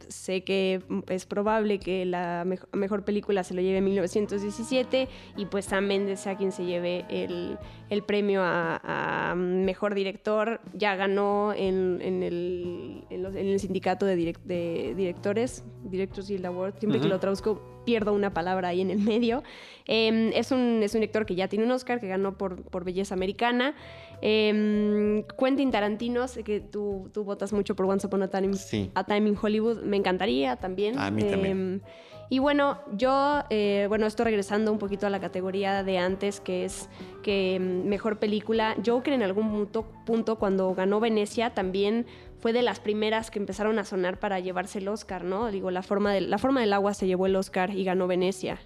sé 0.09 0.43
que 0.45 0.83
es 1.09 1.27
probable 1.27 1.79
que 1.79 2.05
la 2.05 2.45
mejor 2.73 3.05
película 3.05 3.45
se 3.45 3.55
lo 3.55 3.61
lleve 3.61 3.79
en 3.79 3.85
1917 3.85 5.09
y 5.37 5.47
pues 5.47 5.67
Sam 5.67 5.87
Mendes 5.87 6.21
sea 6.21 6.37
quien 6.37 6.53
se 6.53 6.65
lleve 6.65 7.05
el, 7.09 7.59
el 7.91 8.03
premio 8.03 8.43
a, 8.43 8.81
a, 8.83 9.35
mejor 9.35 9.95
director. 9.95 10.61
Ya 10.75 10.97
ganó 10.97 11.53
en, 11.53 12.01
en, 12.03 12.23
el, 12.23 13.05
en, 13.11 13.23
los, 13.23 13.35
en 13.35 13.47
el, 13.47 13.61
sindicato 13.61 14.07
de, 14.07 14.17
direct, 14.17 14.43
de, 14.45 14.95
directores, 14.97 15.65
Directors 15.85 16.29
Guild 16.29 16.47
Award. 16.47 16.79
Siempre 16.79 16.99
uh 16.99 17.01
-huh. 17.01 17.05
que 17.05 17.09
lo 17.09 17.21
traduzco 17.21 17.76
pierdo 17.87 18.13
una 18.13 18.35
palabra 18.35 18.69
ahí 18.69 18.83
en 18.83 18.91
el 18.91 18.99
medio. 18.99 19.43
Eh, 19.87 20.33
es, 20.35 20.51
un, 20.51 20.81
es 20.83 20.93
un 20.93 21.01
director 21.01 21.25
que 21.25 21.35
ya 21.35 21.49
tiene 21.49 21.65
un 21.65 21.71
Oscar, 21.71 22.01
que 22.01 22.09
ganó 22.09 22.37
por, 22.37 22.63
por 22.65 22.85
Belleza 22.85 23.15
Americana. 23.15 23.75
Eh, 24.21 25.25
Quentin 25.39 25.71
Tarantino, 25.71 26.29
sé 26.29 26.43
que 26.43 26.61
tú, 26.61 27.09
tú 27.15 27.25
votas 27.25 27.55
mucho 27.55 27.75
por 27.75 27.87
Once 27.87 28.07
Upon 28.07 28.25
a 28.25 28.29
Time, 28.29 28.53
sí. 28.55 28.91
a 28.95 29.05
Time 29.05 29.31
in 29.31 29.39
Hollywood. 29.41 29.83
Me 29.83 29.97
encantaría 29.97 30.57
también. 30.57 30.99
A 30.99 31.11
mí 31.11 31.23
también. 31.23 31.83
Y 32.29 32.41
bueno, 32.41 32.81
yo, 32.93 33.45
eh, 33.51 33.87
bueno, 33.89 34.07
estoy 34.07 34.25
regresando 34.25 34.73
un 34.73 34.79
poquito 34.79 35.07
a 35.07 35.11
la 35.11 35.21
categoría 35.21 35.85
de 35.85 35.99
antes, 35.99 36.41
que 36.41 36.65
es 36.65 36.89
que 37.23 37.61
mejor 37.61 38.19
película. 38.19 38.75
Joker 38.85 39.13
en 39.13 39.23
algún 39.23 39.51
punto, 39.51 39.87
punto, 40.05 40.37
cuando 40.37 40.75
ganó 40.75 40.99
Venecia, 40.99 41.51
también 41.51 42.07
fue 42.39 42.53
de 42.53 42.63
las 42.63 42.81
primeras 42.81 43.31
que 43.31 43.39
empezaron 43.39 43.79
a 43.79 43.85
sonar 43.85 44.19
para 44.19 44.39
llevarse 44.41 44.79
el 44.79 44.89
Oscar, 44.89 45.25
¿no? 45.25 45.51
Digo, 45.51 45.71
la 45.71 45.83
forma, 45.83 46.13
de, 46.13 46.21
la 46.21 46.39
forma 46.39 46.61
del 46.61 46.73
agua 46.73 46.95
se 46.95 47.07
llevó 47.07 47.27
el 47.27 47.37
Oscar 47.37 47.71
y 47.71 47.85
ganó 47.85 48.07
Venecia. 48.07 48.59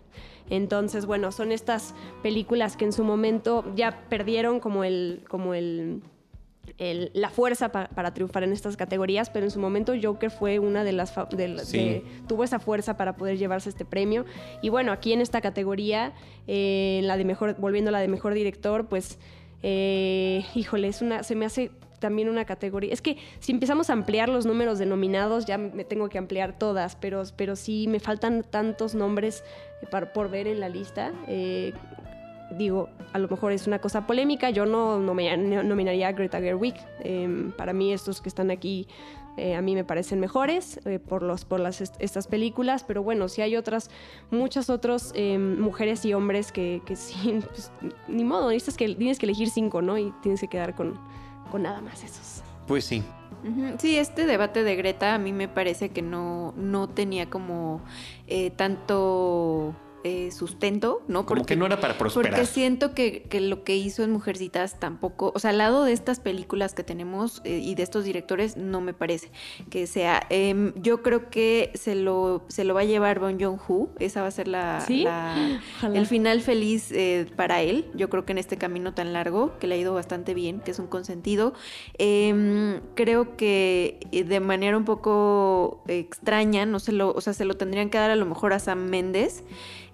Entonces, 0.48 1.06
bueno, 1.06 1.30
son 1.32 1.52
estas 1.52 1.94
películas 2.22 2.76
que 2.76 2.84
en 2.84 2.92
su 2.92 3.04
momento 3.04 3.64
ya 3.76 4.04
perdieron 4.08 4.58
como 4.58 4.82
el, 4.82 5.22
como 5.28 5.54
el, 5.54 6.02
el, 6.78 7.10
la 7.14 7.30
fuerza 7.30 7.70
pa, 7.70 7.86
para 7.94 8.12
triunfar 8.12 8.42
en 8.42 8.52
estas 8.52 8.76
categorías, 8.76 9.30
pero 9.30 9.46
en 9.46 9.52
su 9.52 9.60
momento 9.60 9.92
Joker 10.02 10.30
fue 10.32 10.58
una 10.58 10.82
de 10.82 10.92
las... 10.92 11.14
De, 11.30 11.58
Sí. 11.64 11.78
de- 11.78 12.04
tuvo 12.26 12.42
esa 12.42 12.58
fuerza 12.58 12.96
para 12.96 13.16
poder 13.16 13.38
llevarse 13.38 13.68
este 13.68 13.84
premio. 13.84 14.24
Y 14.60 14.68
bueno, 14.70 14.90
aquí 14.90 15.12
en 15.12 15.20
esta 15.20 15.40
categoría, 15.40 16.12
eh, 16.48 17.00
la 17.04 17.16
de 17.16 17.24
mejor, 17.24 17.54
volviendo 17.58 17.90
a 17.90 17.92
la 17.92 18.00
de 18.00 18.08
mejor 18.08 18.34
director, 18.34 18.86
pues, 18.88 19.18
eh, 19.62 20.44
híjole, 20.56 20.88
es 20.88 21.00
una, 21.02 21.22
se 21.22 21.36
me 21.36 21.44
hace 21.44 21.70
también 22.00 22.28
una 22.28 22.44
categoría. 22.44 22.92
Es 22.92 23.00
que 23.02 23.16
si 23.38 23.52
empezamos 23.52 23.90
a 23.90 23.92
ampliar 23.92 24.28
los 24.28 24.46
números 24.46 24.78
de 24.78 24.86
nominados, 24.86 25.44
ya 25.46 25.56
me 25.58 25.84
tengo 25.84 26.08
que 26.08 26.18
ampliar 26.18 26.58
todas, 26.58 26.96
pero, 26.96 27.22
pero 27.36 27.54
sí 27.54 27.86
me 27.88 28.00
faltan 28.00 28.42
tantos 28.42 28.94
nombres 28.96 29.44
eh, 29.82 29.86
para, 29.90 30.12
por 30.12 30.28
ver 30.30 30.48
en 30.48 30.58
la 30.60 30.68
lista. 30.68 31.12
Eh, 31.28 31.72
digo, 32.58 32.88
a 33.12 33.18
lo 33.20 33.28
mejor 33.28 33.52
es 33.52 33.68
una 33.68 33.78
cosa 33.78 34.06
polémica, 34.06 34.50
yo 34.50 34.66
no, 34.66 34.98
no 34.98 35.14
nominaría 35.14 36.08
a 36.08 36.12
Greta 36.12 36.40
Gerwig. 36.40 36.74
Eh, 37.04 37.52
para 37.56 37.72
mí 37.72 37.92
estos 37.92 38.20
que 38.20 38.28
están 38.28 38.50
aquí 38.50 38.88
eh, 39.36 39.54
a 39.54 39.62
mí 39.62 39.76
me 39.76 39.84
parecen 39.84 40.18
mejores 40.18 40.80
por, 41.08 41.22
los, 41.22 41.44
por 41.44 41.60
las, 41.60 41.80
est- 41.80 41.94
estas 42.00 42.26
películas, 42.26 42.82
pero 42.82 43.04
bueno, 43.04 43.28
sí 43.28 43.40
hay 43.40 43.54
otras, 43.56 43.88
muchas 44.32 44.68
otras 44.68 45.12
eh, 45.14 45.38
mujeres 45.38 46.04
y 46.04 46.12
hombres 46.12 46.50
que, 46.50 46.82
que 46.84 46.96
sí, 46.96 47.38
pues, 47.46 47.70
ni 48.08 48.24
modo, 48.24 48.48
necesitas 48.48 48.76
que, 48.76 48.94
tienes 48.96 49.18
que 49.20 49.26
elegir 49.26 49.48
cinco, 49.48 49.80
¿no? 49.82 49.96
Y 49.96 50.12
tienes 50.20 50.40
que 50.40 50.48
quedar 50.48 50.74
con, 50.74 50.98
con 51.50 51.62
nada 51.62 51.80
más 51.80 52.02
esos. 52.02 52.42
Pues 52.66 52.84
sí. 52.84 53.02
Sí, 53.78 53.96
este 53.96 54.26
debate 54.26 54.62
de 54.64 54.76
Greta 54.76 55.14
a 55.14 55.18
mí 55.18 55.32
me 55.32 55.48
parece 55.48 55.88
que 55.88 56.02
no, 56.02 56.52
no 56.56 56.88
tenía 56.88 57.30
como 57.30 57.80
eh, 58.26 58.50
tanto 58.50 59.74
eh, 60.04 60.30
sustento, 60.30 61.02
¿no? 61.08 61.26
Como 61.26 61.44
que 61.44 61.56
no 61.56 61.66
era 61.66 61.80
para 61.80 61.98
prosperar. 61.98 62.32
Porque 62.32 62.46
siento 62.46 62.94
que, 62.94 63.22
que 63.22 63.40
lo 63.40 63.64
que 63.64 63.76
hizo 63.76 64.02
en 64.02 64.10
Mujercitas 64.10 64.78
tampoco, 64.80 65.32
o 65.34 65.38
sea, 65.38 65.50
al 65.50 65.58
lado 65.58 65.84
de 65.84 65.92
estas 65.92 66.20
películas 66.20 66.74
que 66.74 66.82
tenemos 66.82 67.42
eh, 67.44 67.58
y 67.62 67.74
de 67.74 67.82
estos 67.82 68.04
directores, 68.04 68.56
no 68.56 68.80
me 68.80 68.92
parece 68.94 69.30
que 69.70 69.86
sea. 69.86 70.22
Em, 70.30 70.72
yo 70.76 71.02
creo 71.02 71.30
que 71.30 71.70
se 71.74 71.94
lo, 71.94 72.44
se 72.48 72.64
lo 72.64 72.74
va 72.74 72.80
a 72.80 72.84
llevar 72.84 73.18
Bon 73.20 73.38
Joon-ho, 73.40 73.88
esa 73.98 74.22
va 74.22 74.28
a 74.28 74.30
ser 74.30 74.48
la, 74.48 74.80
¿Sí? 74.86 75.02
la- 75.04 75.60
el 75.92 76.06
final 76.06 76.40
feliz 76.40 76.90
eh, 76.92 77.26
para 77.36 77.62
él. 77.62 77.86
Yo 77.94 78.08
creo 78.10 78.24
que 78.24 78.32
en 78.32 78.38
este 78.38 78.56
camino 78.56 78.94
tan 78.94 79.12
largo, 79.12 79.58
que 79.58 79.66
le 79.66 79.74
ha 79.74 79.78
ido 79.78 79.94
bastante 79.94 80.34
bien, 80.34 80.60
que 80.60 80.70
es 80.70 80.78
un 80.78 80.86
consentido. 80.86 81.52
Em, 81.98 82.80
creo 82.94 83.36
que 83.36 84.00
eh, 84.12 84.24
de 84.24 84.40
manera 84.40 84.76
un 84.76 84.84
poco 84.84 85.82
extraña, 85.88 86.64
no 86.66 86.78
se 86.80 86.92
lo, 86.92 87.12
o 87.12 87.20
sea, 87.20 87.32
se 87.34 87.44
lo 87.44 87.54
tendrían 87.56 87.90
que 87.90 87.98
dar 87.98 88.10
a 88.10 88.16
lo 88.16 88.26
mejor 88.26 88.52
a 88.52 88.58
Sam 88.58 88.88
Méndez. 88.88 89.44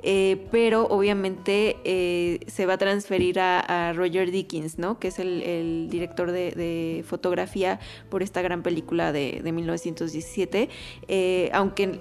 Eh, 0.03 0.47
pero 0.51 0.87
obviamente 0.87 1.77
eh, 1.85 2.41
se 2.47 2.67
va 2.67 2.75
a 2.75 2.79
transferir 2.79 3.41
a, 3.41 3.93
Roger 3.95 4.31
Dickens, 4.31 4.79
¿no? 4.79 4.99
Que 4.99 5.09
es 5.09 5.19
el, 5.19 5.43
el 5.43 5.89
director 5.91 6.31
de, 6.31 6.51
de 6.53 7.05
fotografía 7.07 7.81
por 8.09 8.23
esta 8.23 8.43
gran 8.43 8.63
película 8.63 9.13
de, 9.13 9.41
de 9.43 9.53
1917. 9.53 10.69
Eh, 11.09 11.51
aunque 11.53 12.01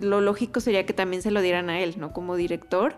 lo 0.00 0.20
lógico 0.20 0.60
sería 0.60 0.86
que 0.86 0.92
también 0.92 1.22
se 1.22 1.30
lo 1.30 1.40
dieran 1.40 1.70
a 1.70 1.80
él, 1.80 1.94
¿no? 1.98 2.12
Como 2.12 2.36
director. 2.36 2.96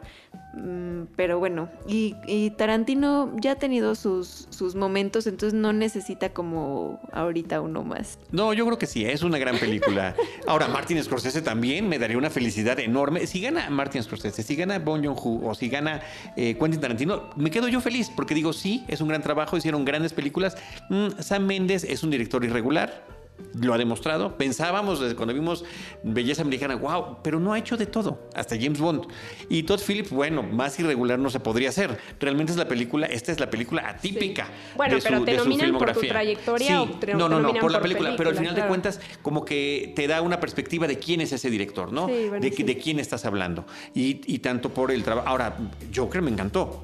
Mm, 0.54 1.04
Pero 1.16 1.38
bueno, 1.38 1.68
y, 1.86 2.14
y 2.26 2.50
Tarantino 2.50 3.32
ya 3.40 3.52
ha 3.52 3.54
tenido 3.56 3.94
sus, 3.94 4.46
sus 4.50 4.74
momentos, 4.74 5.26
entonces 5.26 5.54
no 5.58 5.72
necesita 5.72 6.30
como 6.30 7.00
ahorita 7.12 7.60
uno 7.60 7.82
más. 7.82 8.18
No, 8.32 8.52
yo 8.54 8.64
creo 8.64 8.78
que 8.78 8.86
sí, 8.86 9.04
es 9.04 9.22
una 9.22 9.38
gran 9.38 9.58
película. 9.58 10.14
Ahora, 10.46 10.68
Martin 10.68 11.02
Scorsese 11.02 11.42
también 11.42 11.88
me 11.88 11.98
daría 11.98 12.16
una 12.16 12.30
felicidad 12.30 12.78
enorme. 12.80 13.26
Si 13.26 13.40
gana 13.40 13.68
Martin 13.70 14.02
Scorsese, 14.02 14.42
si 14.42 14.56
gana 14.56 14.78
Bon 14.78 15.04
Joon-ho 15.04 15.46
o 15.46 15.54
si 15.54 15.68
gana 15.68 16.00
eh, 16.36 16.56
Quentin 16.58 16.80
Tarantino, 16.80 17.30
me 17.36 17.50
quedo 17.50 17.68
yo 17.68 17.80
feliz 17.80 18.10
porque 18.14 18.34
digo, 18.34 18.52
sí, 18.52 18.84
es 18.88 19.00
un 19.00 19.08
gran 19.08 19.22
trabajo, 19.22 19.56
hicieron 19.56 19.84
grandes 19.84 20.12
películas. 20.12 20.56
Mm, 20.88 21.20
Sam 21.20 21.46
Mendes 21.46 21.84
es 21.84 22.02
un 22.02 22.10
director 22.10 22.44
irregular. 22.44 23.15
Lo 23.60 23.72
ha 23.72 23.78
demostrado. 23.78 24.36
Pensábamos 24.36 25.00
desde 25.00 25.14
cuando 25.14 25.32
vimos 25.32 25.64
Belleza 26.02 26.42
Americana, 26.42 26.74
wow, 26.76 27.18
pero 27.22 27.40
no 27.40 27.52
ha 27.54 27.58
hecho 27.58 27.76
de 27.78 27.86
todo, 27.86 28.28
hasta 28.34 28.54
James 28.56 28.78
Bond. 28.80 29.06
Y 29.48 29.62
Todd 29.62 29.80
Phillips, 29.80 30.10
bueno, 30.10 30.42
más 30.42 30.78
irregular 30.78 31.18
no 31.18 31.30
se 31.30 31.40
podría 31.40 31.70
hacer. 31.70 31.98
Realmente 32.20 32.52
es 32.52 32.58
la 32.58 32.68
película, 32.68 33.06
esta 33.06 33.32
es 33.32 33.40
la 33.40 33.48
película 33.48 33.88
atípica. 33.88 34.48
Bueno, 34.76 34.94
de 34.96 35.00
su- 35.00 35.08
pero 35.08 35.24
te 35.24 35.32
de 35.32 35.38
su 35.38 35.44
nominan 35.48 35.78
por 35.78 35.92
tu 35.92 36.00
trayectoria 36.00 36.66
Sí. 36.66 36.74
o 36.74 36.86
te- 36.98 37.14
no, 37.14 37.28
no, 37.28 37.40
no, 37.40 37.52
por 37.54 37.70
la 37.70 37.78
por 37.78 37.82
película, 37.88 38.14
pero 38.16 38.30
al 38.30 38.36
final 38.36 38.54
de 38.54 38.60
claro. 38.60 38.68
cuentas, 38.68 39.00
como 39.22 39.44
que 39.44 39.92
te 39.96 40.06
da 40.06 40.20
una 40.22 40.38
perspectiva 40.40 40.86
de 40.86 40.98
quién 40.98 41.20
es 41.22 41.32
ese 41.32 41.48
director, 41.50 41.92
¿no? 41.92 42.08
Sí, 42.08 42.26
bueno, 42.28 42.40
de, 42.40 42.52
sí. 42.52 42.62
de 42.62 42.76
quién 42.78 42.98
estás 43.00 43.24
hablando. 43.24 43.64
Y, 43.94 44.20
y 44.32 44.38
tanto 44.40 44.70
por 44.70 44.90
el 44.90 45.02
trabajo. 45.02 45.28
Ahora, 45.28 45.56
Joker 45.94 46.20
me 46.22 46.30
encantó. 46.30 46.82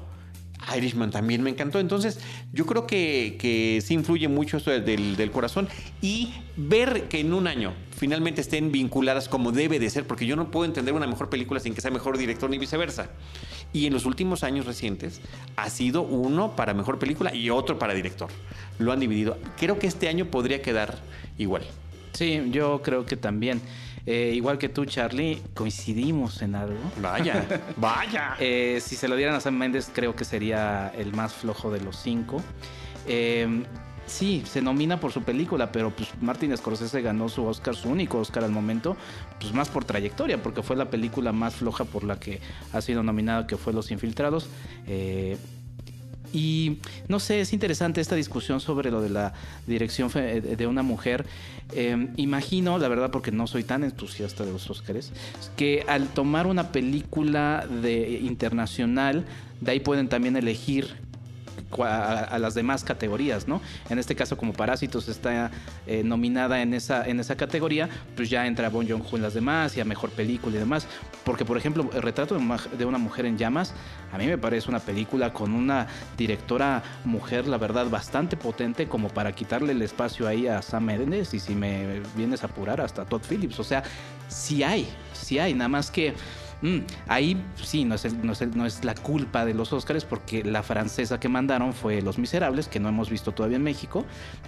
Irishman 0.75 1.11
también 1.11 1.41
me 1.43 1.49
encantó. 1.49 1.79
Entonces, 1.79 2.19
yo 2.51 2.65
creo 2.65 2.87
que, 2.87 3.37
que 3.39 3.81
sí 3.85 3.93
influye 3.93 4.27
mucho 4.27 4.57
esto 4.57 4.71
del, 4.71 5.15
del 5.15 5.31
corazón. 5.31 5.67
Y 6.01 6.33
ver 6.55 7.07
que 7.09 7.19
en 7.19 7.33
un 7.33 7.47
año 7.47 7.73
finalmente 7.95 8.41
estén 8.41 8.71
vinculadas 8.71 9.29
como 9.29 9.51
debe 9.51 9.79
de 9.79 9.89
ser, 9.89 10.05
porque 10.05 10.25
yo 10.25 10.35
no 10.35 10.51
puedo 10.51 10.65
entender 10.65 10.93
una 10.93 11.07
mejor 11.07 11.29
película 11.29 11.59
sin 11.59 11.73
que 11.73 11.81
sea 11.81 11.91
mejor 11.91 12.17
director 12.17 12.49
ni 12.49 12.57
viceversa. 12.57 13.09
Y 13.71 13.87
en 13.87 13.93
los 13.93 14.05
últimos 14.05 14.43
años 14.43 14.65
recientes 14.65 15.21
ha 15.55 15.69
sido 15.69 16.01
uno 16.01 16.55
para 16.55 16.73
mejor 16.73 16.99
película 16.99 17.33
y 17.33 17.49
otro 17.49 17.79
para 17.79 17.93
director. 17.93 18.29
Lo 18.79 18.91
han 18.91 18.99
dividido. 18.99 19.37
Creo 19.57 19.79
que 19.79 19.87
este 19.87 20.09
año 20.09 20.25
podría 20.25 20.61
quedar 20.61 20.97
igual. 21.37 21.63
Sí, 22.13 22.41
yo 22.51 22.81
creo 22.83 23.05
que 23.05 23.17
también. 23.17 23.61
Eh, 24.05 24.33
igual 24.35 24.57
que 24.57 24.69
tú, 24.69 24.85
Charlie, 24.85 25.41
coincidimos 25.53 26.41
en 26.41 26.55
algo. 26.55 26.79
Vaya, 27.01 27.45
vaya. 27.77 28.35
Eh, 28.39 28.79
si 28.81 28.95
se 28.95 29.07
lo 29.07 29.15
dieran 29.15 29.35
a 29.35 29.39
Sam 29.39 29.55
Mendes, 29.55 29.89
creo 29.93 30.15
que 30.15 30.25
sería 30.25 30.89
el 30.89 31.13
más 31.13 31.33
flojo 31.33 31.71
de 31.71 31.79
los 31.79 31.97
cinco. 31.97 32.41
Eh, 33.07 33.63
sí, 34.05 34.43
se 34.45 34.61
nomina 34.61 34.99
por 34.99 35.11
su 35.11 35.23
película, 35.23 35.71
pero 35.71 35.91
pues 35.91 36.09
Martin 36.21 36.55
Scorsese 36.55 37.01
ganó 37.01 37.29
su 37.29 37.45
Oscar, 37.45 37.75
su 37.75 37.89
único 37.89 38.19
Oscar 38.19 38.43
al 38.43 38.51
momento, 38.51 38.97
pues 39.39 39.53
más 39.53 39.69
por 39.69 39.85
trayectoria, 39.85 40.41
porque 40.41 40.63
fue 40.63 40.75
la 40.75 40.89
película 40.89 41.31
más 41.31 41.55
floja 41.55 41.85
por 41.85 42.03
la 42.03 42.19
que 42.19 42.41
ha 42.73 42.81
sido 42.81 43.03
nominada, 43.03 43.47
que 43.47 43.57
fue 43.57 43.73
Los 43.73 43.91
Infiltrados. 43.91 44.49
Eh, 44.87 45.37
y 46.33 46.79
no 47.07 47.19
sé, 47.19 47.39
es 47.41 47.53
interesante 47.53 48.01
esta 48.01 48.15
discusión 48.15 48.59
sobre 48.59 48.89
lo 48.91 49.01
de 49.01 49.09
la 49.09 49.33
dirección 49.67 50.09
fe- 50.09 50.41
de 50.41 50.67
una 50.67 50.81
mujer. 50.83 51.25
Eh, 51.73 52.07
imagino, 52.17 52.77
la 52.79 52.87
verdad, 52.87 53.11
porque 53.11 53.31
no 53.31 53.47
soy 53.47 53.63
tan 53.63 53.83
entusiasta 53.83 54.43
de 54.43 54.51
los 54.51 54.69
Óscares, 54.69 55.11
que 55.55 55.85
al 55.87 56.07
tomar 56.07 56.47
una 56.47 56.71
película 56.71 57.65
de 57.81 58.19
internacional, 58.21 59.25
de 59.61 59.71
ahí 59.71 59.79
pueden 59.79 60.09
también 60.09 60.35
elegir 60.35 60.95
a, 61.79 62.37
las 62.39 62.53
demás 62.53 62.83
categorías, 62.83 63.47
¿no? 63.47 63.61
En 63.89 63.99
este 63.99 64.15
caso, 64.15 64.37
como 64.37 64.53
Parásitos 64.53 65.07
está 65.07 65.51
eh, 65.87 66.03
nominada 66.03 66.61
en 66.61 66.73
esa, 66.73 67.07
en 67.07 67.19
esa 67.19 67.35
categoría, 67.35 67.89
pues 68.15 68.29
ya 68.29 68.45
entra 68.45 68.69
Bon 68.69 68.87
Joon-ho 68.87 69.15
en 69.15 69.21
las 69.21 69.33
demás 69.33 69.75
y 69.77 69.81
a 69.81 69.85
Mejor 69.85 70.09
Película 70.11 70.55
y 70.55 70.59
demás. 70.59 70.87
Porque, 71.23 71.45
por 71.45 71.57
ejemplo, 71.57 71.89
El 71.93 72.01
retrato 72.01 72.37
de 72.77 72.85
una 72.85 72.97
mujer 72.97 73.25
en 73.25 73.37
llamas, 73.37 73.73
a 74.11 74.17
mí 74.17 74.27
me 74.27 74.37
parece 74.37 74.69
una 74.69 74.79
película 74.79 75.33
con 75.33 75.53
una 75.53 75.87
directora 76.17 76.83
mujer, 77.05 77.47
la 77.47 77.57
verdad, 77.57 77.87
bastante 77.89 78.37
potente 78.37 78.87
como 78.87 79.09
para 79.09 79.31
quitarle 79.31 79.71
el 79.71 79.81
espacio 79.81 80.27
ahí 80.27 80.47
a 80.47 80.61
Sam 80.61 80.85
Mendes 80.85 81.33
y 81.33 81.39
si 81.39 81.55
me 81.55 82.01
vienes 82.15 82.43
a 82.43 82.47
apurar 82.47 82.81
hasta 82.81 83.05
Todd 83.05 83.21
Phillips. 83.27 83.59
O 83.59 83.63
sea, 83.63 83.83
sí 84.27 84.63
hay, 84.63 84.87
sí 85.13 85.39
hay, 85.39 85.53
nada 85.53 85.69
más 85.69 85.89
que 85.89 86.13
Mm, 86.63 86.79
ahí 87.07 87.37
sí, 87.61 87.83
no 87.83 87.93
es, 87.95 88.85
la 88.85 88.95
culpa 88.95 89.43
de 89.45 89.53
los 89.53 89.73
Oscars 89.73 90.05
porque 90.05 90.45
la 90.45 90.63
francesa 90.63 91.19
que 91.19 91.27
mandaron 91.27 91.73
fue 91.73 92.01
Los 92.01 92.17
Miserables, 92.17 92.69
que 92.69 92.79
no 92.79 92.87
hemos 92.87 93.09
visto 93.09 93.33
todavía 93.33 93.57
en 93.57 93.63
México, 93.63 94.05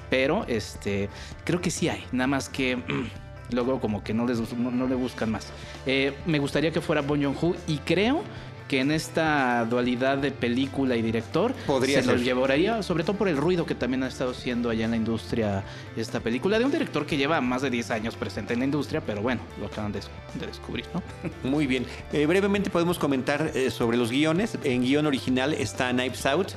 pero 0.09 0.45
este, 0.47 1.09
creo 1.43 1.59
que 1.61 1.69
sí 1.69 1.89
hay, 1.89 2.03
nada 2.11 2.27
más 2.27 2.49
que... 2.49 2.79
Luego 3.51 3.79
como 3.79 4.03
que 4.03 4.11
no, 4.11 4.25
les, 4.25 4.39
le 4.39 4.95
buscan 4.95 5.31
más. 5.31 5.49
Eh, 5.85 6.17
me 6.25 6.39
gustaría 6.39 6.71
que 6.71 6.81
fuera 6.81 7.01
Bon 7.01 7.21
Joon-ho 7.21 7.55
y 7.67 7.77
creo 7.77 8.23
que 8.67 8.79
en 8.79 8.91
esta 8.91 9.65
dualidad 9.65 10.17
de 10.17 10.31
película 10.31 10.95
y 10.95 11.01
director 11.01 11.53
Podría 11.67 12.01
se 12.01 12.07
lo 12.07 12.17
llevaría, 12.17 12.81
sobre 12.81 13.03
todo 13.03 13.15
por 13.15 13.27
el 13.27 13.37
ruido 13.37 13.65
que 13.65 13.75
también 13.75 14.03
ha 14.03 14.07
estado 14.07 14.31
haciendo 14.31 14.69
allá 14.69 14.85
en 14.85 14.91
la 14.91 14.97
industria 14.97 15.63
esta 15.95 16.19
película, 16.19 16.57
de 16.57 16.65
un 16.65 16.71
director 16.71 17.05
que 17.05 17.17
lleva 17.17 17.39
más 17.41 17.61
de 17.61 17.69
10 17.69 17.91
años 17.91 18.15
presente 18.15 18.53
en 18.53 18.59
la 18.59 18.65
industria, 18.65 19.01
pero 19.01 19.21
bueno, 19.21 19.41
lo 19.59 19.67
acaban 19.67 19.91
de, 19.91 19.99
descubrir, 20.45 20.85
¿no? 20.93 21.03
Muy 21.49 21.67
bien. 21.67 21.85
Eh, 22.11 22.25
brevemente 22.25 22.69
podemos 22.69 22.97
comentar 22.97 23.51
eh, 23.53 23.69
sobre 23.69 23.97
los 23.97 24.11
guiones. 24.11 24.57
En 24.63 24.81
guion 24.81 25.05
original 25.05 25.53
está 25.53 25.91
Knives 25.91 26.25
Out, 26.25 26.51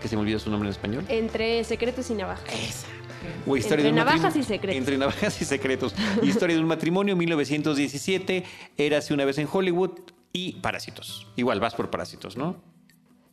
que 0.00 0.08
se 0.08 0.16
me 0.16 0.22
olvidó 0.22 0.38
su 0.38 0.50
nombre 0.50 0.68
en 0.68 0.72
español. 0.72 1.04
Entre 1.08 1.62
secretos 1.64 2.10
y 2.10 2.14
navajas. 2.14 2.44
Esa. 2.54 2.86
entre 3.46 3.92
navajas 3.92 4.34
y 4.36 4.42
secretos. 4.42 4.76
Entre 4.78 4.96
navajas 4.96 5.40
y 5.42 5.44
secretos. 5.44 5.94
historia 6.22 6.56
de 6.56 6.62
un 6.62 6.68
matrimonio, 6.68 7.16
1917. 7.16 8.44
Érase 8.78 9.14
una 9.14 9.24
vez 9.24 9.38
en 9.38 9.48
Hollywood 9.50 9.90
y 10.32 10.54
Parásitos. 10.54 11.26
Igual 11.36 11.60
vas 11.60 11.74
por 11.74 11.90
Parásitos, 11.90 12.36
¿no? 12.36 12.72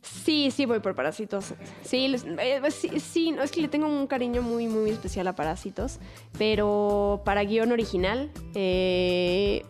Sí, 0.02 0.50
sí 0.50 0.66
voy 0.66 0.80
por 0.80 0.94
Parásitos. 0.94 1.54
Sí, 1.82 2.14
eh, 2.38 2.58
pues 2.60 2.74
sí, 2.74 3.32
no, 3.32 3.42
es 3.42 3.50
que 3.50 3.60
le 3.60 3.68
tengo 3.68 3.86
un 3.86 4.06
cariño 4.06 4.42
muy, 4.42 4.66
muy 4.66 4.90
especial 4.90 5.28
a 5.28 5.34
Parásitos. 5.34 5.98
Pero 6.38 7.22
para 7.24 7.44
guion 7.44 7.72
original, 7.72 8.30
eh, 8.54 9.62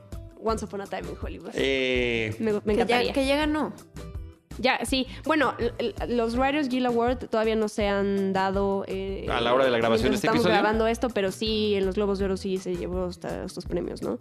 Once 0.42 0.64
Upon 0.64 0.82
a 0.82 0.86
Time 0.86 1.08
in 1.08 1.16
Hollywood. 1.20 1.50
Eh, 1.54 2.34
me, 2.38 2.50
encantaría. 2.50 3.12
Que 3.12 3.26
ya, 3.26 3.36
ganó. 3.36 3.72
Ya, 4.60 4.84
sí. 4.84 5.06
Bueno, 5.24 5.54
los 6.06 6.36
Writers 6.36 6.68
Guild 6.68 6.86
Award 6.86 7.28
todavía 7.28 7.56
no 7.56 7.68
se 7.68 7.88
han 7.88 8.34
dado. 8.34 8.84
Eh, 8.86 9.26
a 9.30 9.40
la 9.40 9.54
hora 9.54 9.64
de 9.64 9.70
la 9.70 9.78
grabación 9.78 10.10
de 10.10 10.16
este 10.16 10.26
estamos 10.26 10.46
grabando 10.46 10.86
esto, 10.86 11.08
pero 11.08 11.32
sí, 11.32 11.74
en 11.74 11.86
los 11.86 11.94
Globos 11.94 12.18
de 12.18 12.26
Oro 12.26 12.36
sí 12.36 12.58
se 12.58 12.76
llevó 12.76 13.08
estos 13.08 13.64
premios, 13.64 14.02
¿no? 14.02 14.18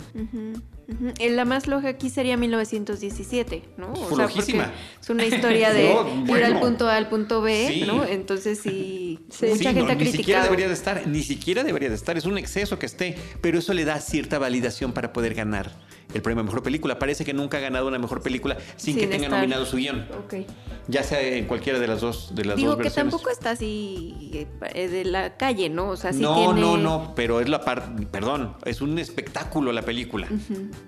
La 1.20 1.46
más 1.46 1.68
loja 1.68 1.90
aquí 1.90 2.10
sería 2.10 2.38
1917, 2.38 3.64
¿no? 3.78 3.92
O 3.92 4.16
sea, 4.16 4.26
es 4.26 5.10
una 5.10 5.26
historia 5.26 5.74
de 5.74 5.94
ir 6.26 6.44
al 6.44 6.60
punto 6.60 6.88
A 6.88 6.96
al 6.96 7.10
punto 7.10 7.42
B, 7.42 7.84
¿no? 7.86 8.06
Entonces 8.06 8.60
sí, 8.60 9.20
mucha 9.28 9.74
gente 9.74 9.92
ha 9.92 9.98
criticado. 9.98 10.00
Ni 10.00 10.12
siquiera 10.12 10.44
debería 10.44 10.68
de 10.68 10.74
estar, 10.74 11.08
ni 11.08 11.22
siquiera 11.22 11.64
debería 11.64 11.90
de 11.90 11.96
estar. 11.96 12.18
Es 12.18 12.26
un 12.26 12.38
exceso 12.38 12.80
que 12.80 12.86
esté, 12.86 13.18
pero 13.42 13.60
eso 13.60 13.74
le 13.74 13.84
da 13.84 14.00
cierta 14.00 14.40
validación 14.40 14.94
para 14.94 15.12
poder 15.12 15.34
ganar 15.34 15.89
el 16.14 16.22
premio 16.22 16.42
a 16.42 16.44
mejor 16.44 16.64
película. 16.64 16.98
Parece 17.00 17.26
que 17.26 17.34
nunca 17.34 17.58
ha 17.58 17.60
ganado 17.60 17.88
una 17.88 18.00
mejor 18.00 18.22
película 18.22 18.58
sin, 18.78 18.98
que 18.98 19.08
tenga 19.08 19.30
nominado 19.30 19.66
su 19.66 19.78
guion. 19.78 20.08
Ya 20.88 21.04
sea 21.04 21.22
en 21.22 21.46
cualquiera 21.46 21.80
de 21.80 21.88
las 21.88 22.02
dos 22.02 22.34
de 22.34 22.46
las 22.46 22.58
Digo 22.58 22.78
que 22.78 22.90
tampoco 22.90 23.30
está 23.30 23.52
así 23.52 24.48
eh, 24.74 24.88
de 24.88 25.06
la 25.06 25.38
calle, 25.38 25.70
¿no? 25.70 25.90
O 25.90 25.98
sea, 25.98 26.14
sí 26.14 26.22
no, 26.22 26.54
no, 26.54 26.78
no, 26.78 27.14
pero 27.16 27.40
es 27.40 27.50
la 27.50 27.62
parte, 27.62 28.06
perdón, 28.08 28.56
es 28.66 28.82
un 28.82 28.98
espectáculo 28.98 29.72
la 29.72 29.84
película. 29.84 30.28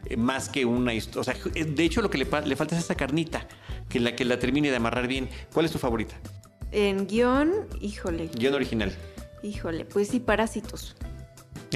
Eh, 0.05 0.17
más 0.17 0.49
que 0.49 0.65
una 0.65 0.93
historia. 0.93 1.21
O 1.21 1.23
sea, 1.23 1.35
eh, 1.55 1.65
de 1.65 1.83
hecho 1.83 2.01
lo 2.01 2.09
que 2.09 2.17
le, 2.17 2.27
le 2.45 2.55
falta 2.55 2.75
es 2.75 2.83
esa 2.83 2.95
carnita, 2.95 3.47
que 3.89 3.99
la 3.99 4.15
que 4.15 4.25
la 4.25 4.39
termine 4.39 4.69
de 4.69 4.75
amarrar 4.75 5.07
bien. 5.07 5.29
¿Cuál 5.53 5.65
es 5.65 5.71
tu 5.71 5.77
favorita? 5.77 6.15
En 6.71 7.05
guion, 7.07 7.67
híjole. 7.81 8.29
Guión 8.33 8.53
original. 8.53 8.93
Híjole, 9.43 9.85
pues 9.85 10.09
sí, 10.09 10.19
Parásitos. 10.19 10.95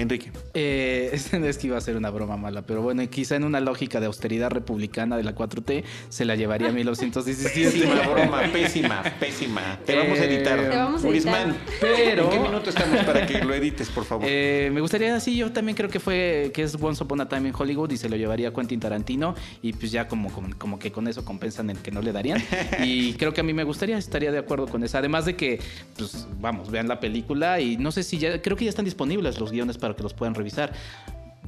Enrique. 0.01 0.31
Eh, 0.53 1.09
es 1.13 1.57
que 1.57 1.67
iba 1.67 1.77
a 1.77 1.81
ser 1.81 1.95
una 1.95 2.09
broma 2.09 2.37
mala, 2.37 2.63
pero 2.63 2.81
bueno, 2.81 3.07
quizá 3.09 3.35
en 3.35 3.43
una 3.43 3.59
lógica 3.59 3.99
de 3.99 4.07
austeridad 4.07 4.51
republicana 4.51 5.17
de 5.17 5.23
la 5.23 5.35
4T 5.35 5.83
se 6.09 6.25
la 6.25 6.35
llevaría 6.35 6.69
a 6.69 6.71
1917. 6.73 7.71
Pésima 7.71 8.07
broma, 8.07 8.41
pésima, 8.53 9.03
pésima. 9.19 9.79
Te 9.85 9.95
vamos 9.95 10.19
a 10.19 10.25
editar. 10.25 10.59
Te 10.59 10.77
vamos 10.77 11.03
a 11.03 11.07
editar. 11.07 11.55
Pero, 11.79 12.25
¿En 12.25 12.29
qué 12.29 12.39
minuto 12.39 12.69
estamos 12.69 13.03
para 13.03 13.25
que 13.25 13.43
lo 13.43 13.53
edites, 13.53 13.89
por 13.89 14.05
favor? 14.05 14.25
Eh, 14.27 14.69
me 14.73 14.81
gustaría, 14.81 15.19
sí, 15.19 15.35
yo 15.37 15.51
también 15.51 15.75
creo 15.75 15.89
que 15.89 15.99
fue, 15.99 16.51
que 16.53 16.63
es 16.63 16.75
Once 16.79 17.03
Upon 17.03 17.21
a 17.21 17.29
Time 17.29 17.49
in 17.49 17.55
Hollywood 17.57 17.91
y 17.91 17.97
se 17.97 18.09
lo 18.09 18.15
llevaría 18.15 18.49
a 18.49 18.53
Quentin 18.53 18.79
Tarantino 18.79 19.35
y 19.61 19.73
pues 19.73 19.91
ya 19.91 20.07
como, 20.07 20.31
como, 20.57 20.79
que 20.79 20.91
con 20.91 21.07
eso 21.07 21.23
compensan 21.23 21.69
el 21.69 21.77
que 21.77 21.91
no 21.91 22.01
le 22.01 22.11
darían. 22.11 22.43
Y 22.83 23.13
creo 23.13 23.33
que 23.33 23.41
a 23.41 23.43
mí 23.43 23.53
me 23.53 23.63
gustaría, 23.63 23.97
estaría 23.97 24.31
de 24.31 24.39
acuerdo 24.39 24.67
con 24.67 24.83
eso. 24.83 24.97
Además 24.97 25.25
de 25.25 25.35
que, 25.35 25.59
pues 25.97 26.27
vamos, 26.39 26.69
vean 26.69 26.87
la 26.87 26.99
película 26.99 27.59
y 27.59 27.77
no 27.77 27.91
sé 27.91 28.03
si 28.03 28.17
ya, 28.17 28.41
creo 28.41 28.57
que 28.57 28.65
ya 28.65 28.69
están 28.69 28.85
disponibles 28.85 29.39
los 29.39 29.51
guiones 29.51 29.77
para 29.77 29.84
que 29.93 30.03
los 30.03 30.13
puedan 30.13 30.35
revisar. 30.35 30.71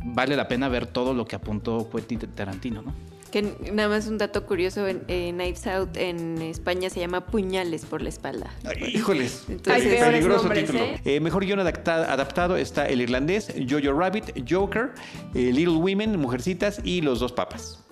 Vale 0.03 0.35
la 0.35 0.47
pena 0.47 0.67
ver 0.67 0.85
todo 0.85 1.13
lo 1.13 1.25
que 1.25 1.37
apuntó 1.37 1.89
Quentin 1.89 2.19
Tarantino, 2.19 2.81
¿no? 2.81 2.93
Que 3.31 3.41
nada 3.73 3.89
más 3.89 4.07
un 4.07 4.17
dato 4.17 4.45
curioso, 4.45 4.87
en, 4.87 5.01
Knives 5.01 5.67
Out 5.67 5.97
en 5.97 6.41
España 6.41 6.89
se 6.89 7.01
llama 7.01 7.25
Puñales 7.25 7.85
por 7.85 8.01
la 8.01 8.09
espalda. 8.09 8.53
híjoles, 8.87 9.45
peligroso 9.63 10.49
título. 10.49 10.79
¿eh? 10.79 11.01
Eh, 11.03 11.19
mejor 11.19 11.45
guion 11.45 11.59
adaptado, 11.59 12.55
está 12.55 12.87
El 12.87 13.01
Irlandés, 13.01 13.53
Jojo 13.69 13.91
Rabbit, 13.91 14.49
Joker, 14.49 14.91
eh, 15.33 15.51
Little 15.51 15.75
Women, 15.75 16.17
Mujercitas 16.17 16.79
y 16.83 17.01
Los 17.01 17.19
Dos 17.19 17.33
Papas. 17.33 17.83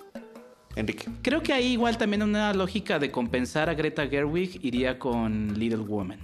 Enrique. 0.74 1.06
Creo 1.22 1.42
que 1.42 1.52
ahí 1.52 1.72
igual 1.72 1.96
también 1.96 2.22
una 2.22 2.52
lógica 2.52 2.98
de 2.98 3.10
compensar 3.10 3.70
a 3.70 3.74
Greta 3.74 4.06
Gerwig 4.06 4.58
iría 4.62 4.98
con 4.98 5.58
Little 5.58 5.78
Women. 5.78 6.20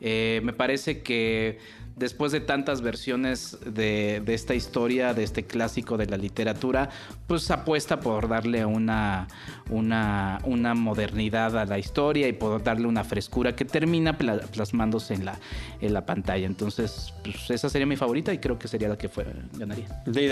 me 0.00 0.52
parece 0.52 1.02
que 1.02 1.58
después 1.98 2.32
de 2.32 2.40
tantas 2.40 2.80
versiones 2.80 3.58
de, 3.64 4.22
esta 4.26 4.54
historia, 4.54 5.14
de 5.14 5.24
este 5.24 5.44
clásico 5.44 5.96
de 5.96 6.06
la 6.06 6.16
literatura, 6.16 6.90
pues 7.26 7.50
apuesta 7.50 8.00
por 8.00 8.28
darle 8.28 8.64
una, 8.64 9.28
una, 9.70 10.40
una 10.44 10.74
modernidad 10.74 11.58
a 11.58 11.64
la 11.64 11.78
historia 11.78 12.28
y 12.28 12.32
por 12.32 12.62
darle 12.62 12.86
una 12.86 13.04
frescura 13.04 13.54
que 13.54 13.64
termina 13.64 14.16
plasmándose 14.16 15.14
en 15.14 15.24
la, 15.24 15.38
en 15.80 15.92
la 15.92 16.06
pantalla. 16.06 16.46
Entonces, 16.46 17.12
pues 17.22 17.50
esa 17.50 17.68
sería 17.68 17.86
mi 17.86 17.96
favorita 17.96 18.32
y 18.32 18.38
creo 18.38 18.58
que 18.58 18.68
sería 18.68 18.88
la 18.88 18.96
que 18.96 19.08
fuera, 19.08 19.32
ganaría. 19.54 19.88
¿De 20.06 20.28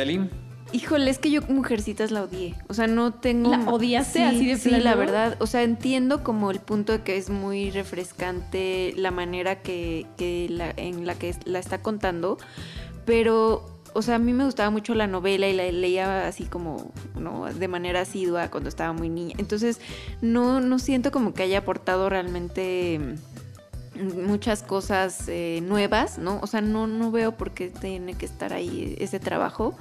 Híjole, 0.72 1.11
es 1.11 1.18
que 1.18 1.31
yo 1.31 1.42
Mujercitas 1.42 2.11
la 2.11 2.24
odié. 2.24 2.55
O 2.68 2.74
sea, 2.74 2.87
no 2.87 3.14
tengo... 3.14 3.50
¿La 3.50 3.70
odiaste 3.70 4.24
así 4.24 4.46
de 4.46 4.57
Sí, 4.57 4.70
la 4.70 4.94
verdad. 4.94 5.37
O 5.38 5.46
sea, 5.46 5.62
entiendo 5.62 6.24
como 6.24 6.50
el 6.50 6.59
punto 6.59 6.92
de 6.92 7.02
que 7.02 7.16
es 7.16 7.31
muy 7.31 7.70
refrescante 7.70 8.92
la 8.96 9.11
manera 9.11 9.62
que, 9.62 10.07
que 10.16 10.48
la, 10.50 10.70
en 10.76 11.07
la 11.07 11.14
que 11.14 11.35
la 11.44 11.56
está 11.59 11.83
contando, 11.83 12.38
pero 13.05 13.77
o 13.97 14.03
sea, 14.03 14.16
a 14.16 14.19
mí 14.19 14.35
me 14.35 14.45
gustaba 14.45 14.69
mucho 14.69 14.95
la 14.95 15.07
novela 15.07 15.49
y 15.49 15.55
la 15.55 15.71
leía 15.73 16.29
así 16.29 16.45
como, 16.45 16.92
¿no? 17.19 17.47
De 17.47 17.66
manera 17.66 18.03
asidua 18.03 18.51
cuando 18.51 18.69
estaba 18.69 18.92
muy 18.92 19.09
niña. 19.09 19.35
Entonces, 19.38 19.81
no, 20.21 20.61
no 20.61 20.79
siento 20.79 21.11
como 21.11 21.33
que 21.33 21.45
haya 21.45 21.61
aportado 21.61 22.11
realmente 22.11 23.01
muchas 23.96 24.62
cosas 24.62 25.28
eh, 25.28 25.61
nuevas, 25.62 26.18
¿no? 26.18 26.38
O 26.42 26.46
sea, 26.46 26.61
no, 26.61 26.87
no 26.87 27.11
veo 27.11 27.32
por 27.32 27.52
qué 27.52 27.68
tiene 27.68 28.14
que 28.14 28.26
estar 28.26 28.52
ahí 28.52 28.96
ese 28.98 29.20
trabajo. 29.20 29.76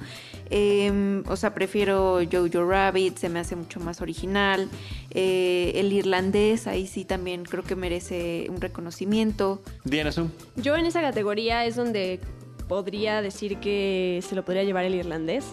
Em, 0.50 1.24
o 1.28 1.36
sea, 1.36 1.54
prefiero 1.54 2.20
Jojo 2.30 2.64
Rabbit, 2.64 3.18
se 3.18 3.28
me 3.28 3.38
hace 3.38 3.56
mucho 3.56 3.80
más 3.80 4.00
original. 4.00 4.68
Eh, 5.10 5.72
el 5.76 5.92
irlandés, 5.92 6.66
ahí 6.66 6.86
sí 6.86 7.04
también 7.04 7.44
creo 7.44 7.64
que 7.64 7.76
merece 7.76 8.46
un 8.50 8.60
reconocimiento. 8.60 9.62
Diana 9.84 10.12
Zoom. 10.12 10.30
Yo 10.56 10.76
en 10.76 10.86
esa 10.86 11.00
categoría 11.00 11.64
es 11.64 11.76
donde 11.76 12.20
podría 12.68 13.22
decir 13.22 13.58
que 13.58 14.22
se 14.26 14.34
lo 14.34 14.44
podría 14.44 14.64
llevar 14.64 14.84
el 14.84 14.94
irlandés. 14.94 15.44